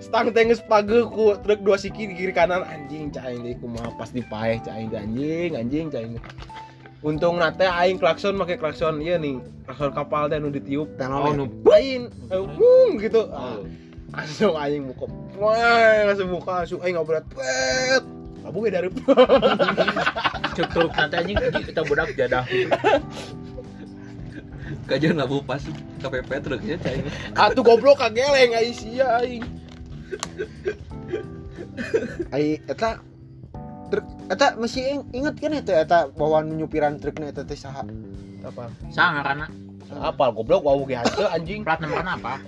[0.03, 3.55] Stang teh geus pageuh ku truk dua siki di kiri kanan anjing cai aing deui
[3.55, 6.19] kumaha pas dipaeh cai aing teh, anjing anjing cai aing.
[7.03, 10.87] Untung nate aing klakson make klakson ieu nih, klakson kapal teh nu ditiup.
[10.99, 13.27] Oh, nu Lain, eh, wung gitu.
[13.29, 13.67] Ah, Oh.
[14.15, 15.05] Langsung aing muka.
[15.35, 17.19] Wah, langsung muka langsung aing ngobrol.
[17.35, 18.03] Pet.
[18.45, 18.89] Kamu beda dari
[20.53, 22.45] cek truk nanti anjing kita budak jadah.
[24.85, 25.59] Kajian labu pas
[25.99, 27.01] KPP truknya cai.
[27.33, 29.43] Atuh goblok kageleng aing sia aing.
[32.29, 33.01] Ai eta
[33.87, 37.83] truk eta masih ing- inget kan eta eta bawaan nyupiran truknya eta teh saha?
[38.41, 38.69] Apa?
[38.89, 39.47] Sangar karena
[39.95, 41.61] Apal goblok wau ge hante anjing.
[41.61, 42.41] plat nomor apa?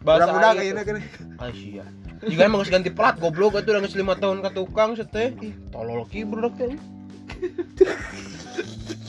[0.00, 0.96] Bahasa aing kayaknya kan.
[1.36, 1.84] Ah sia.
[2.22, 5.34] Jika emang harus ganti plat goblok atuh udah 5 tahun ka tukang seteh.
[5.40, 6.78] Ih, tolol ki budak teh.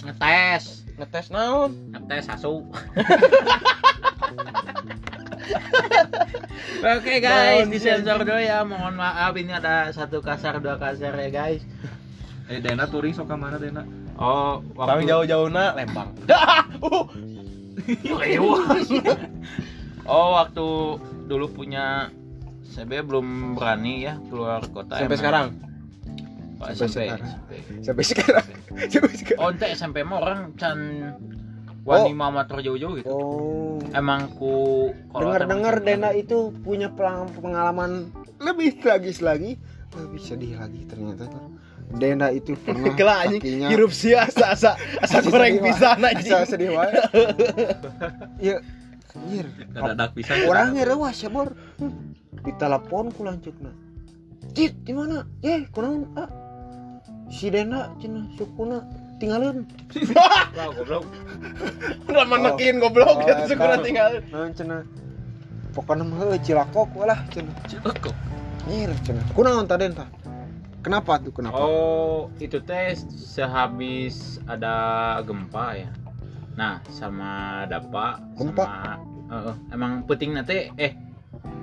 [0.03, 1.71] Ngetes, Ngetes naon?
[1.93, 2.61] ngetes asu.
[6.97, 8.63] Oke guys, Naon di sensor dulu ya.
[8.63, 11.63] Mohon maaf ini ada satu kasar dua kasar ya guys.
[12.51, 13.88] Eh Dena touring sok ka mana Dena?
[14.19, 16.12] Oh, waktu jauh-jauhna Lembang.
[16.84, 17.08] Uh,
[20.03, 20.67] Oh, waktu
[21.27, 22.12] dulu punya
[22.75, 24.99] CB belum berani ya keluar kota.
[24.99, 25.19] sampai emang.
[25.19, 25.45] sekarang.
[26.60, 26.99] Oh, Sampai SMP.
[27.08, 27.27] sekarang.
[27.27, 27.51] SMP.
[27.84, 28.45] Sampai sekarang.
[28.91, 29.39] Sampai sekarang.
[29.39, 30.79] Oh, SMP mah orang can
[31.83, 33.11] wani mama terjauh-jauh gitu.
[33.11, 33.79] Oh.
[33.91, 39.59] Emang ku Dengar-dengar Dena itu punya pengalaman lebih tragis lagi,
[39.95, 41.27] lebih sedih lagi ternyata.
[41.93, 44.71] Dena itu pernah Kela kakinya hirup sia asa asa
[45.03, 45.65] asa goreng wae.
[45.69, 46.91] pisan Asa sedih wae.
[48.39, 48.57] Iya.
[49.13, 49.45] Anjir.
[49.77, 50.49] Dadak pisan.
[50.49, 51.53] Orangnya rewas ya, Bor.
[51.77, 52.17] Hmm.
[52.41, 53.69] Ditelepon ku lanceukna.
[54.57, 55.21] Cit, di mana?
[55.45, 56.09] Eh, kunaon?
[56.17, 56.29] Ah.
[57.29, 58.81] Si Dena cenah sukuna
[59.23, 59.57] tinggalin.
[60.51, 61.07] Goblok.
[62.12, 63.79] Udah menekin goblok Oh, gitu syukur eta.
[63.79, 64.12] tinggal.
[64.36, 64.83] Naon cenah?
[65.71, 67.55] Pokoknya mah heuh cilakok lah cenah.
[67.71, 68.15] Cilokok.
[68.67, 69.23] Nyir cenah.
[69.31, 70.12] Kunaon tah Den tah?
[70.83, 71.55] Kenapa tuh kenapa?
[71.63, 74.75] Oh, itu teh sehabis ada
[75.23, 75.89] gempa ya.
[76.59, 78.67] Nah, sama Dapa Gempa?
[78.67, 78.99] sama
[79.33, 80.93] Heeh, emang penting nanti eh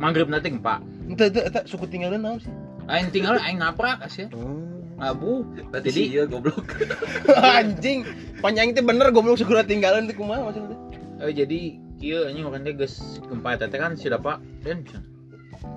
[0.00, 0.80] maghrib nanti gempa.
[1.06, 2.50] Ente ente suku tinggalin naon sih?
[2.88, 4.26] Aing tinggal aing naprak sih.
[4.32, 4.64] Oh.
[5.00, 5.42] Abu.
[5.66, 6.64] Berarti Jadi- ieu goblok.
[7.56, 8.04] Anjing.
[8.38, 10.76] Panjang itu bener goblok syukur tinggalin teh kumaha maksudnya?
[11.18, 11.60] Eh jadi
[11.96, 14.84] kieu anjing makan teh geus gempa eta teh kan si Dapa dan.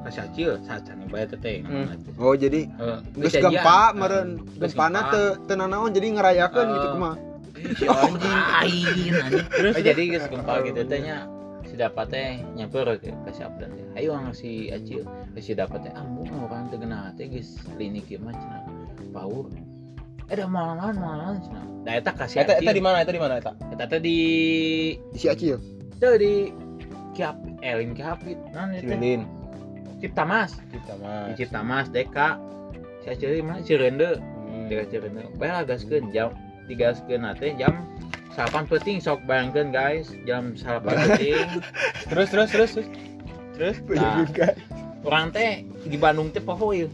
[0.04, 1.60] Kasih acil saat can bae teh teh.
[1.62, 2.00] Hmm.
[2.16, 3.52] Oh, jadi Eh, geus janjian.
[3.54, 5.12] gempa Eh, meureun geus gempana gempa.
[5.12, 7.16] teu teu nanaon jadi ngerayakeun Eh, gitu kumaha.
[7.74, 8.36] Si anjing.
[8.54, 9.46] Aing anjing.
[9.76, 11.28] Eh, jadi geus gempa gitu teh nya
[11.64, 15.52] si dapat teh nyamper ke ke si Abdan teh ayo ang si Acil ke si
[15.52, 18.32] dapat teh ambu orang teu geuna teh geus klinik ieu mah
[18.94, 19.46] cenah paur
[20.32, 22.98] eh dah malangan malangan cenah da eta ka si Eta eta Acil di mana?
[23.04, 23.52] Eta di mana eta?
[23.76, 24.18] eta teh di
[25.20, 25.60] si Acil
[26.00, 26.52] teu di
[27.14, 28.36] Kiap Elin Kiapit.
[28.52, 29.22] Nan itu Cililin.
[30.02, 31.32] Cipta Mas di mah.
[31.38, 32.42] Cipta Mas Deka
[33.06, 33.62] si Acil di mana?
[33.62, 34.18] Cirende.
[34.20, 34.68] Hmm.
[34.68, 35.30] Deka Cirende.
[35.38, 36.34] Bae gaskeun jam
[36.66, 37.86] digaskeun teh jam
[38.34, 40.10] salapan penting sok bayangkeun guys.
[40.26, 41.48] Jam salapan penting
[42.10, 42.88] Terus terus terus terus.
[43.54, 44.26] Terus Nah,
[45.06, 46.90] orang teh di Bandung teh poho ya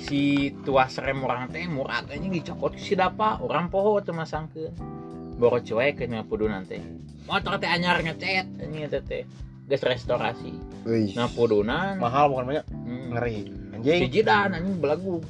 [0.00, 4.72] si tua serem orang teh murah kayaknya dicokot si dapa orang poho teh masangkeun.
[5.36, 6.80] Boro cuek ke ngapudunan teh.
[7.28, 9.22] Motor teh anyar ngecet ini teh teh.
[9.68, 10.56] Geus restorasi.
[10.88, 12.64] Ngapudunan mahal bukan banyak?
[12.72, 13.38] Hmm, ngeri.
[13.76, 14.10] Anjing.
[14.10, 15.20] jidan anjing belagu.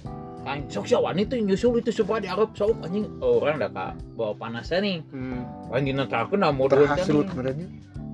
[0.40, 3.04] Kan sok si wanita nyusul itu supaya diarep sok anjing.
[3.20, 4.98] Oh, orang dah ka bawa panasnya nih.
[5.12, 5.44] Hmm.
[5.68, 7.68] orang dinetakeun dah modal terhasut benernya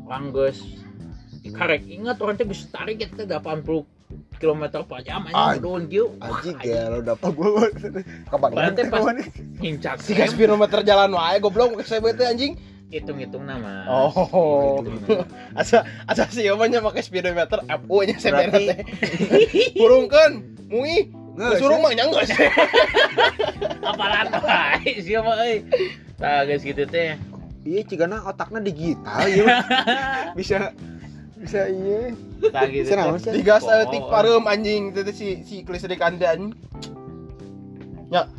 [0.07, 0.62] orang geus
[1.51, 3.83] karek ingat orang teh geus tarik eta 80
[4.37, 5.51] km per jam Ah.
[5.51, 7.66] anjing doon kieu anjing ya lo dapat gua
[8.27, 9.03] kapan Berarti pas
[9.59, 12.55] hincak sih Tiga spirometer jalan wae goblok ke CBT anjing.
[12.87, 14.79] hitung-hitung nama Oh.
[15.53, 18.79] Asa asa sih omanya pakai speedometer FU nya CBT Berarti- teh.
[19.75, 20.33] Burungkeun,
[20.69, 21.11] mui.
[21.57, 21.83] Suruh sih.
[21.83, 22.31] mah nya geus.
[23.90, 25.66] apalan wae sia mah euy
[26.14, 27.19] tah geus kitu teh
[27.62, 29.45] iya cigana otaknya digital ya
[30.38, 30.71] bisa
[31.37, 32.14] bisa iya
[32.70, 32.96] gitu.
[32.96, 33.25] Mas.
[33.25, 34.09] Digas Oh.
[34.09, 36.53] pareum anjing teh si si listrik ande anjing.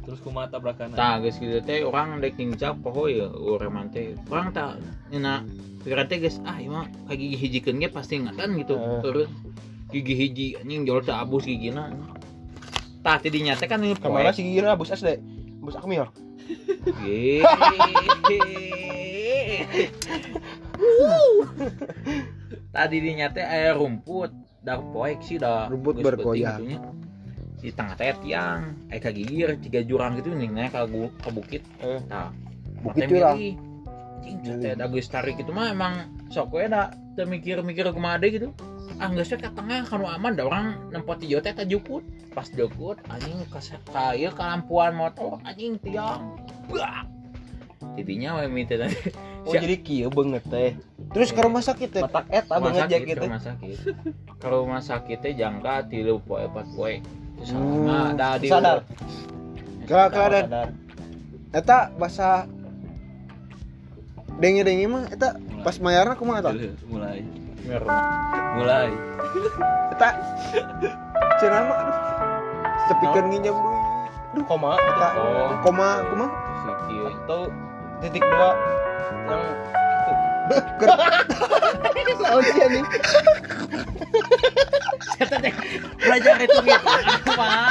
[0.08, 0.96] Terus kumaha tabrakan.
[0.96, 4.80] tah geus kitu teh orang dek hincak poho ya urang mah teh orang tah
[5.12, 5.44] nina
[5.84, 9.00] pikiran teh geus ah ieu mah kagigi hijikeun ge pasti ngatan gitu Heeh.
[9.04, 9.30] turun
[9.92, 11.92] gigi hiji anjing jol teh abus gigina
[13.04, 15.20] tah tidinya teh kan ini Kamera si Gira bus SD.
[15.60, 16.08] Bus Akmil.
[17.04, 17.44] Yeay.
[22.72, 25.72] Tadi dinya teh aya rumput, dah poek sih dah.
[25.72, 26.80] Rumput penting gitunya.
[27.58, 30.82] Di tengah teh tiang, aya kagigir tiga jurang gitu nih naik ke,
[31.24, 31.64] ke bukit.
[31.82, 32.00] Eh.
[32.06, 32.30] Nah,
[32.84, 33.36] bukit curang.
[33.38, 38.36] Cing, teh da geus tarik itu mah emang sok we da teu mikir-mikir kumaha deui
[38.36, 38.50] gitu.
[38.98, 42.04] Ah geus we ka tengah kanu aman da orang nempot ieu teh tajukut.
[42.36, 46.38] Pas jukut anjing ka ka ieu ka lampuan motor anjing tiang.
[46.70, 47.08] Bak.
[47.96, 48.98] Tidinya we minta tadi.
[49.48, 49.64] Oh Siap.
[49.64, 50.72] jadi kieu banget teh.
[51.08, 53.24] terus ke rumah sakit ya Matak eta banget ya ke gitu.
[53.24, 53.78] rumah sakit.
[54.38, 57.00] Kalau rumah sakit teh jangka tilu poe empat poe.
[57.38, 58.78] Terus Hmm, sama da di sadar.
[59.84, 60.68] Gak keadaan Sadar.
[61.50, 62.44] eta bahasa
[64.38, 66.52] dengi dengi mah eta pas mayarna kumaha eta
[66.86, 67.24] mulai.
[68.54, 68.90] Mulai.
[69.90, 70.08] eta
[71.38, 71.98] cenah mah aduh
[72.86, 73.56] sepikeun nginjem
[74.34, 77.06] duit Koma eta Oh, koma kumaha si kieu.
[77.08, 77.42] atau
[78.00, 78.50] titik dua
[79.28, 79.44] yang
[82.08, 82.24] itu.
[82.68, 82.84] Sih?
[85.18, 85.54] Eta teh
[85.98, 86.60] belajar itu.
[87.26, 87.68] Kumaha?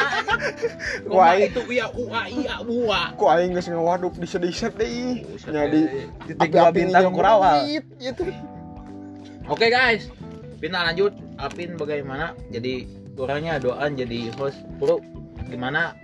[1.07, 3.15] Kumaha Wah, itu ya ua iya bua.
[3.15, 5.81] ku aing geus ngawaduk di sedih deui nya di
[6.27, 7.65] Titik dua bintang kurawal.
[8.03, 8.23] gitu
[9.47, 10.11] Oke guys,
[10.59, 11.15] Pina lanjut.
[11.39, 12.35] Alvin bagaimana?
[12.51, 14.59] Jadi orangnya doan jadi host.
[14.83, 14.99] Bro,
[15.47, 15.95] gimana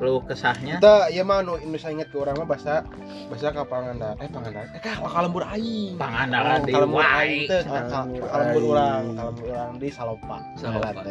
[0.00, 0.80] keluh kesahnya?
[0.80, 2.88] Kita ya mah nu nu saya inget ke orang mah bahasa
[3.28, 4.16] bahasa ka Pangandaran.
[4.16, 4.68] Eh Pangandaran.
[4.72, 6.00] Eh ka kalembur aing.
[6.00, 10.36] Pangandaran di kalembur aing teh ka- ka- Kalembur urang, kalembur urang di Salopa.
[10.56, 11.04] Salopa.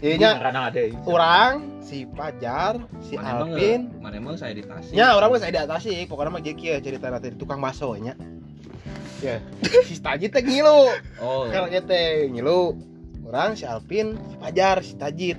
[0.00, 3.92] Ieu nya Karena ada urang, si Pajar, si Mana Alvin.
[4.00, 4.96] Mana emang saya di Tasik.
[4.96, 7.92] Nya orang mah saya di atas sih, pokoknya mah jadi kieu cerita nanti tukang bakso
[8.00, 8.16] nya.
[9.20, 9.42] Ya,
[9.88, 10.88] si Tajit teh ngilu.
[11.20, 11.44] Oh.
[11.52, 12.72] Kalau teh ngilu.
[13.28, 15.36] Urang si Alvin, si Pajar, si Tajit.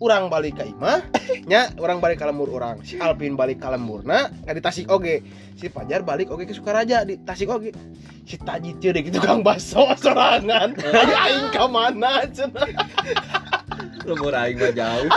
[0.00, 1.04] Urang balik ke Imah,
[1.44, 2.80] nya orang balik ke lembur orang.
[2.80, 5.20] Si Alvin balik ke lemburna, ka di Tasik oge.
[5.60, 7.76] Si Pajar balik oge ke Sukaraja di Tasik oge.
[8.24, 10.72] Si Tajit teh di tukang bakso sorangan.
[10.72, 12.24] Ayo aing ka mana.
[14.02, 15.08] Lembur aing mah jauh.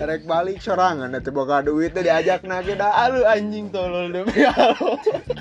[0.00, 4.32] rek balik sorangan eta boga duit teh diajak na ge da Aduh anjing tolol demi
[4.42, 4.96] Allah.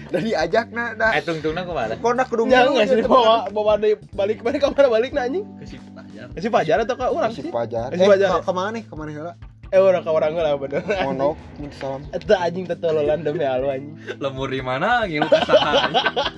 [0.07, 1.95] da diajak na da Eh tungtungna ke mana?
[1.97, 3.01] konak kudu geus gitu.
[3.01, 5.45] dibawa bawa deui balik balik ka mana balik na anjing.
[5.57, 6.27] Ke si Pajar.
[6.35, 7.51] Si Pajar atau ka urang si sih?
[7.51, 8.29] pajar Si eh Pajar.
[8.33, 9.33] ka- ke mana nih ke mana heula
[9.67, 10.79] Eh urang ka urang lah bener.
[11.03, 13.93] monok minta salam Eta anjing tetololan demi Allah anjing.
[14.17, 15.03] Lembur di mana?
[15.03, 15.91] Ngilu ka saha?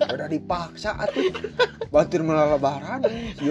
[0.09, 1.31] udah dipaksa atuh
[1.89, 3.01] batur meula lebaran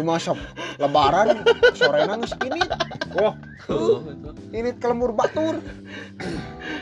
[0.04, 0.38] mah sok
[0.78, 1.42] lebaran
[1.74, 2.60] sorena geus ini
[3.18, 3.34] oh
[3.68, 4.00] Oh,
[4.54, 5.60] ini kelembur batur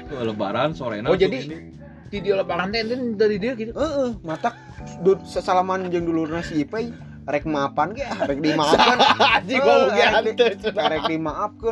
[0.07, 1.67] Lebaran sore Oh, jadi
[2.07, 2.87] di dia lebaran teh
[3.19, 3.75] dari dia gitu.
[3.75, 4.55] heeh matak
[5.03, 6.95] dud sesalaman jeung dulurna si Ipay
[7.27, 8.97] rek maapan ge ah, rek dimaafkan.
[9.37, 10.47] Anjing gua mau Eh, rek gante.
[10.63, 11.05] di- rek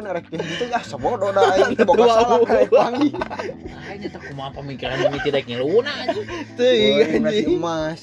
[0.02, 4.96] rek gitu ya sebodoh da aing teu boga salah rek wangi Kayaknya tak kumaha pemikiran
[5.04, 6.20] ini tidak ngiluna aja.
[6.58, 7.46] Teuing anjing.
[7.54, 8.00] emas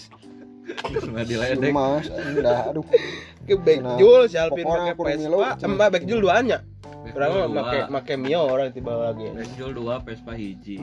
[0.71, 1.69] nggak diledek.
[1.69, 2.85] Mas, enggak, aduh.
[3.43, 5.59] ke backjul si Alvin Milo, Vespa.
[5.59, 6.57] cuma- emang backjul duanya.
[7.11, 9.27] Orang make make Mio orang tiba lagi.
[9.27, 10.79] Benjol dua Vespa hiji.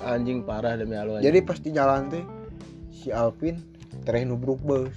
[0.00, 2.24] Anjing parah demi Allah Jadi pas di jalan teh
[2.90, 3.58] si Alvin
[4.08, 4.88] tereh nubruk bus.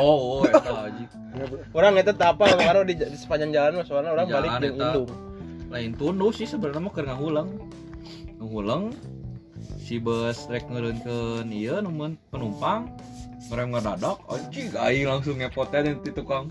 [0.00, 1.04] oh oh eta aji
[1.76, 4.76] orang itu apa karena di, di sepanjang jalan mah soalnya orang Di balik jalan jeung
[4.80, 4.88] eta.
[4.88, 5.10] indung
[5.68, 7.48] lain tunduk sih sebenarnya mah keur ngahulang.
[8.40, 8.82] Ngahulang
[9.84, 12.88] si bus rek ngereunkeun ieu nemen penumpang
[13.52, 16.48] ngerem ngadadak anjing aing langsung ngepotnya di tukang.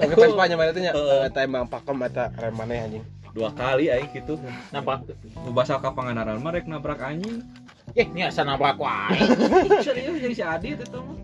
[0.00, 0.92] Oke Vespa nya mana nya?
[0.96, 1.28] Heeh.
[1.28, 3.04] eta emang pakem eta rem maneh anjing.
[3.36, 4.40] Dua kali aing gitu
[4.72, 5.04] Nabrak.
[5.44, 7.44] nu basal ka pangandaran mah rek nabrak anjing
[7.92, 9.20] Eh, ini asa nabrak wae.
[9.86, 11.16] serius jadi si Adit itu mah.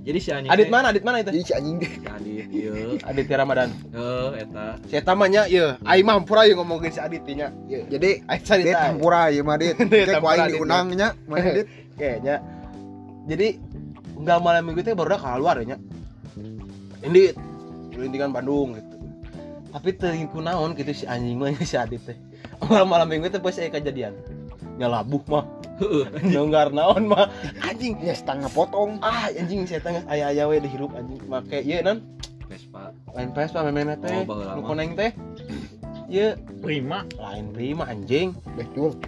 [0.00, 0.86] Jadi si anjing Adit teh- mana?
[0.92, 1.28] Adit mana itu?
[1.32, 1.76] Jadi si anjing.
[1.80, 1.92] Deh.
[1.92, 3.68] si Adit ieu Adit Ramadan.
[3.92, 4.66] Eh eta.
[4.88, 7.48] Si eta mah nya ieu aing mah hampura ieu ngomongin si Adit nya.
[7.68, 9.76] Ieu Jadi aing cerita dia tampura ya mah dit.
[9.92, 10.52] Dit Kayak kuaing Dit.
[10.56, 11.68] diundangnya, mana dit?
[11.96, 12.36] kayaknya.
[13.28, 13.48] Jadi
[14.20, 15.78] enggak malam minggu itu baru dah keluar ya nya.
[17.00, 18.96] Ini kan Bandung gitu.
[19.70, 22.16] Tapi teringku naon gitu si anjing mah si Adit teh.
[22.68, 24.16] Malam malam minggu itu pas saya kejadian.
[24.80, 25.44] Nyalabuh mah
[26.26, 27.28] nonggar naon mah.
[27.60, 29.00] Anjing Ya setengah potong.
[29.00, 31.20] ah anjing saya tengah ayah ayah we dihirup anjing.
[31.24, 32.04] Make iya nan.
[32.46, 32.90] Vespa.
[33.14, 34.26] Lain Vespa memena teh.
[34.26, 35.10] Oh, nu koneng teh.
[36.06, 37.06] Iya Prima.
[37.14, 38.34] lain lima anjing.
[38.54, 38.98] Betul.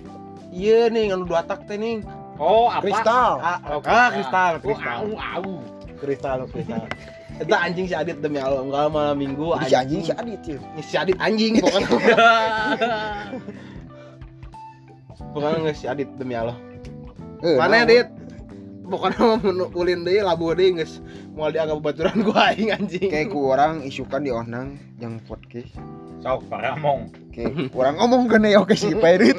[0.49, 2.05] iya nih anu dua tak teh nih
[2.37, 2.83] Oh, apa?
[2.83, 3.33] Kristal.
[3.39, 4.99] ah, ah kristal Oh, kristal.
[4.99, 5.51] au, au.
[5.97, 6.85] kristal kristal.
[7.33, 10.59] Eta anjing si Adit demi Allah enggak malam minggu Jadi si anjing si Adit ya.
[10.79, 11.53] Si Adit anjing.
[11.63, 12.17] Pokoknya
[15.33, 16.57] pokoknya nggak si Adit demi Allah
[17.43, 17.85] Eh, mana naon?
[17.91, 18.09] Adit
[18.87, 20.91] pokoknya mau menu ulin deh labu deh nggak
[21.33, 25.73] mau dianggap baturan gua aing anjing Kayak ku orang isukan di onang yang podcast.
[26.23, 27.09] Sok paramong.
[27.35, 29.35] Kayak orang ngomong gini oke si Perit.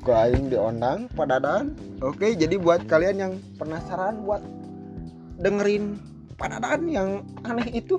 [0.00, 1.76] Ku aing di onang padadan.
[2.00, 4.40] Oke, jadi buat kalian yang penasaran buat
[5.42, 5.98] dengerin
[6.38, 7.98] padadan yang aneh itu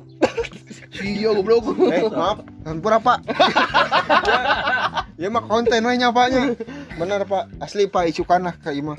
[1.04, 2.40] iya goblok eh maaf
[2.70, 3.20] hampura pak.
[5.20, 6.56] Ya, ya mah konten we nyapanya.
[6.96, 7.52] Bener pak.
[7.60, 8.98] Asli pak isukan lah ke imah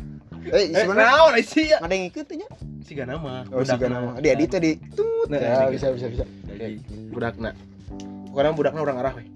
[0.49, 1.79] eh eh sebenarnya naon eh, sih ya?
[1.85, 2.49] ada yang ikut ya
[2.81, 5.29] si gana mah oh si nama dia edit tadi tut.
[5.29, 6.25] Nah, ya si bisa bisa bisa.
[7.13, 7.53] Budakna.
[8.33, 9.27] Pokoknya budakna orang arah weh.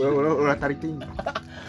[0.00, 0.96] Ulah ulah ulah tarik ting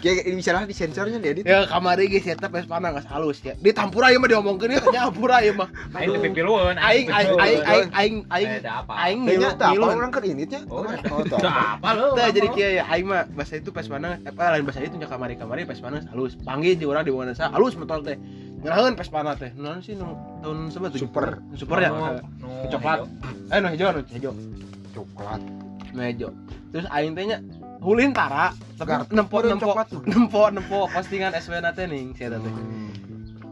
[0.04, 3.40] kayak bisa lah di sensornya dia edit ya kamari geus eta pes panang geus halus
[3.40, 6.76] ya di tampura ieu mah diomongkeun ya nyampura ieu mah Aing teh pipilueun.
[6.76, 10.60] aing aing aing aing aing aing aing ngilu tak apa ngilu orang kan ini nya
[10.66, 12.08] Oh, oh tak Teu apa lu?
[12.18, 15.08] Tah jadi kieu ya aing mah bahasa itu pes panang apa lain bahasa itu nya
[15.08, 16.34] kamari-kamari pes panang halus.
[16.42, 18.18] Panggil di urang di mana sa halus motor teh.
[18.62, 19.50] Ngeraheun pes panang teh.
[19.54, 21.40] Naon sih nu tahun tujuh Super.
[21.54, 21.90] Super ya.
[22.72, 23.06] Coklat.
[23.52, 24.32] Eh nu hijau nu hijau.
[24.96, 25.40] coklat
[25.94, 26.30] Nu hijau.
[26.74, 27.38] Terus aing teh nya
[27.80, 29.72] hulin tara tapi nempo nempo
[30.04, 32.40] nempo nempo postingan SW na teh ning sia teh.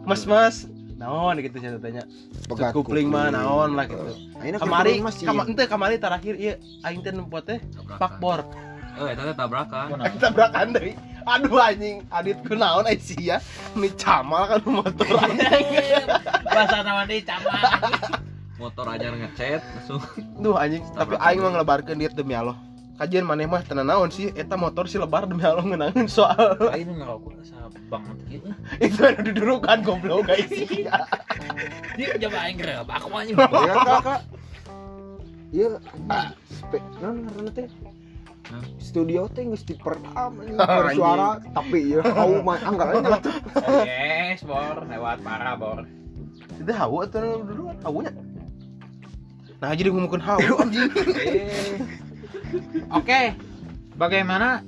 [0.05, 0.69] Mas mas
[1.01, 2.05] naon gitu sia teh nya.
[2.49, 4.05] pegat Kupling mah naon lah gitu.
[4.41, 6.55] Ayeuna Kamari kupling masih kama, ente kamari terakhir ieu
[6.85, 7.59] aing teh nempo teh
[7.97, 8.45] pakbor.
[8.95, 9.87] eh eta teh tabrakan.
[9.97, 10.13] Kunaon?
[10.21, 10.93] tabrakan deui.
[11.25, 13.41] Aduh anjing adit ku naon ai sia
[13.73, 16.05] ini camal kan motor anjing
[16.45, 17.81] Bahasa nama deui camak.
[18.61, 20.05] motor aja ngechat langsung.
[20.37, 22.61] Duh anjing tapi aing mah ngelebarkeun dieu demi Allah
[22.95, 24.31] kajian maneh mah tenan naon sih?
[24.31, 26.57] Eta motor si lebar demi Allah ngeunangeun soal.
[26.71, 28.51] Aing nu ngarokok asa banget kieu.
[28.87, 30.47] itu anu didudukan goblok guys.
[31.95, 33.37] Di coba aing gerebek aku mah anjing.
[33.37, 34.21] ya kak kak.
[35.51, 35.69] Iya
[36.51, 37.69] spek non karena teh.
[38.77, 39.65] Studio teh geus
[40.15, 40.55] Oh, anjing.
[40.99, 43.19] suara tapi ya hau mah anggar aja.
[43.19, 43.35] Tuh
[43.83, 45.83] Yes, bor, lewat parah bor.
[46.55, 48.13] itu hawa atau dudukan hawanya
[49.59, 50.87] nah jadi ngomongkeun hawa anjing
[52.91, 53.35] Oke.
[53.95, 54.63] Bagaimana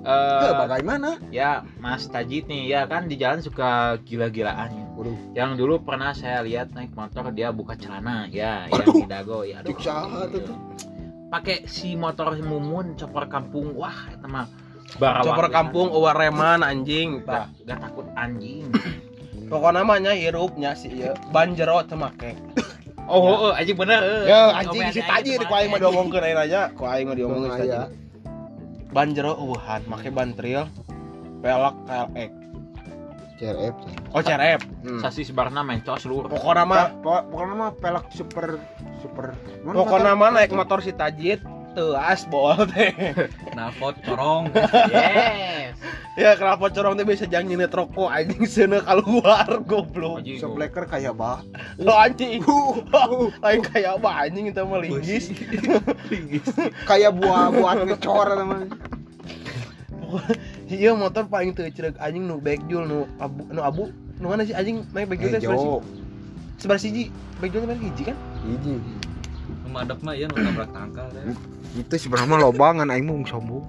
[0.00, 4.86] Eh, eh bagaimana ya Mas Tajid nih ya kan di jalan suka gila-gilaan ya.
[4.96, 5.16] Waduh.
[5.36, 8.96] Yang dulu pernah saya lihat naik motor dia buka celana ya, yang Aduh.
[8.96, 9.60] di dago ya.
[9.60, 9.76] Aduh.
[9.76, 10.56] Tuh.
[11.28, 13.76] Pakai si motor mumun copor kampung.
[13.76, 14.48] Wah, eta mah
[14.96, 15.54] Copor pisan.
[15.54, 18.66] kampung eueuh reman anjing Gak, gak takut anjing.
[19.46, 22.34] pokoknya namanya hirupnya si ieu banjero teu make
[23.10, 24.00] Oh, oh, oh, anjing bener.
[24.24, 27.50] Ya anjing si aja, tajir ku aing mah diomongkeun ayeuna nya, ku aing mah diomongkeun
[27.52, 27.90] si tajir.
[28.90, 30.70] Ban jero eueuhan make ban trail
[31.42, 32.30] pelek KLX.
[33.40, 33.74] CRF
[34.12, 34.60] Oh CRF.
[34.84, 35.00] Hmm.
[35.00, 36.28] Sasis barna mencos seluruh.
[36.28, 38.60] Pokoknya mah Pok- pokoknya mah pelak super
[39.00, 39.32] super
[39.64, 41.40] pokoknya mah naik motor si tajir
[41.72, 42.92] teu asbol teh.
[43.56, 44.52] nalpot corong
[44.92, 45.59] Yes.
[46.20, 50.20] Ya kenapa corong teh bisa jang nyenet rokok anjing seuneu keluar goblok.
[50.20, 50.36] Anjing.
[50.36, 51.40] Sobleker kayak bah
[51.80, 52.44] Lo anjing.
[53.42, 55.32] Lain kayak apa anjing itu mah linggis.
[56.90, 58.68] kayak buah buah ngecor teman
[60.70, 63.84] iya motor paling teu cereg anjing nu backjul nu abu nu abu
[64.18, 65.78] nu mana sih anjing backjul teh sebar Ejo.
[66.58, 68.74] sebar siji backjul teh main hiji kan Hiji.
[69.70, 71.22] Memadap mah ya nu tabrak tangkal teh.
[71.78, 73.62] Itu sebenarnya lobangan aing mau sombong.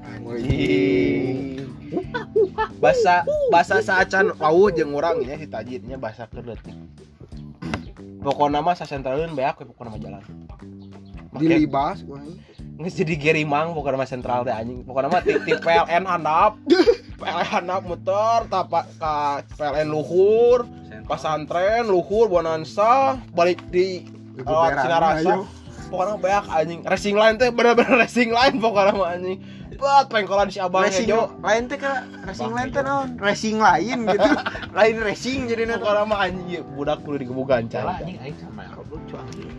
[2.81, 3.21] Bahasa
[3.53, 6.73] bahasa saacan wawuh jeung urang nya si tajidnya bahasa kerletik.
[8.25, 10.23] Pokoknya mah sasentralin beak we pokoknya mah jalan.
[11.37, 12.17] Dilibas wah.
[12.81, 14.81] Nges jadi gerimang pokoknya mah sentral teh anjing.
[14.81, 16.57] Pokoknya mah ti, ti PLN handap.
[17.21, 20.65] PLN handap muter tapak ka PLN luhur,
[21.05, 24.09] pasantren luhur bonansa balik di
[24.41, 25.60] lewat Cinarasa.
[25.91, 26.79] Pokoknya beak anjing.
[26.87, 29.37] Racing line teh bener-bener racing line pokoknya mah anjing.
[29.75, 31.33] Buat pengkolan si abang Racing Ejo.
[31.41, 33.09] lain teh ka racing lain teh naon?
[33.19, 34.29] Racing lain gitu.
[34.77, 35.83] lain racing jadi nanti.
[35.83, 38.07] Pokoknya mah anjing budak kudu digebugan Salah can.
[38.07, 39.51] anjing aing sama lucu anjing.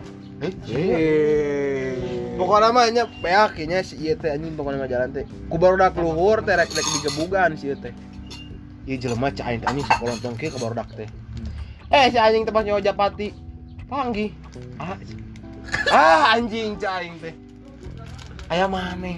[0.73, 1.93] Eh.
[2.39, 5.27] Pokoknya mah nya beak nya si ieu teh anjing pokoknya mah jalan teh.
[5.51, 7.93] Ku barudak luhur teh rek rek digebugan si ieu teh.
[8.89, 11.05] Ieu jelema cai teh anjing sakolontong kieu ka barudak teh.
[11.93, 13.29] Eh si anjing teh pas nyawa Japati.
[13.91, 14.31] Panggih.
[14.79, 14.95] Ah.
[15.91, 17.33] Ah anjing cai teh.
[18.49, 19.17] Aya maneh.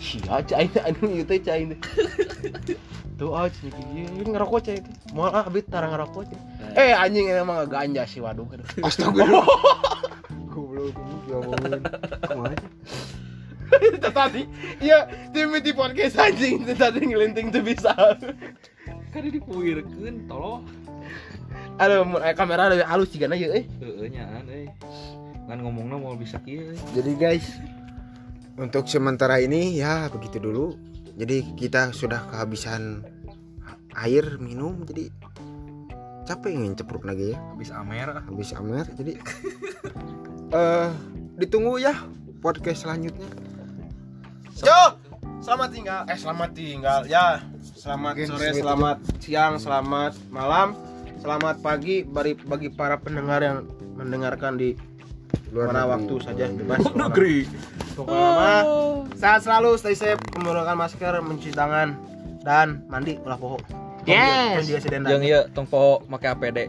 [0.00, 1.78] Sia cai teh anjing ieu teh cai teh.
[3.18, 4.94] Tuh ah cai ieu ngerokok cai teh.
[5.12, 6.40] Moal ah abis tara ngerokok cai.
[6.74, 8.46] Eh anjing ini emang ganja sih waduh.
[8.48, 8.66] aduh.
[8.82, 9.46] Astagfirullah.
[10.54, 10.94] Goblok
[11.26, 11.72] ya ampun.
[12.30, 12.56] Kumaha?
[13.74, 14.46] Itu tadi
[14.78, 17.90] iya tim di podcast anjing itu tadi ngelinting tuh bisa
[19.10, 20.62] Kan dipuirkeun tolong.
[21.74, 24.66] aduh aya kamera lebih halus juga aja eh Heeh nyaan euy.
[25.44, 26.72] Kan ngomongna mau bisa kieu.
[26.96, 27.46] Jadi guys,
[28.56, 30.76] untuk sementara ini ya begitu dulu.
[31.14, 33.06] Jadi kita sudah kehabisan
[33.94, 35.06] air minum jadi
[36.26, 37.38] capek ingin cepruk lagi ya.
[37.54, 38.08] Habis amer.
[38.24, 39.12] Habis amer jadi
[40.58, 40.90] eh
[41.38, 41.94] ditunggu ya
[42.42, 43.28] podcast selanjutnya.
[44.64, 44.80] Yo
[45.44, 46.00] selamat tinggal.
[46.08, 47.00] Eh selamat tinggal.
[47.06, 50.72] Ya selamat Mungkin sore selamat siang selamat malam
[51.20, 54.72] selamat pagi bagi bagi para pendengar yang mendengarkan di
[55.52, 55.92] luar mana negeri.
[55.94, 57.36] waktu saja bebas Negeri.
[57.94, 58.62] pokoknya mah
[59.14, 61.94] sehat selalu stay safe menggunakan masker mencuci tangan
[62.42, 63.58] dan mandi ulah poho
[64.04, 64.68] Yes.
[64.68, 66.68] Jeung ieu tong po make APD.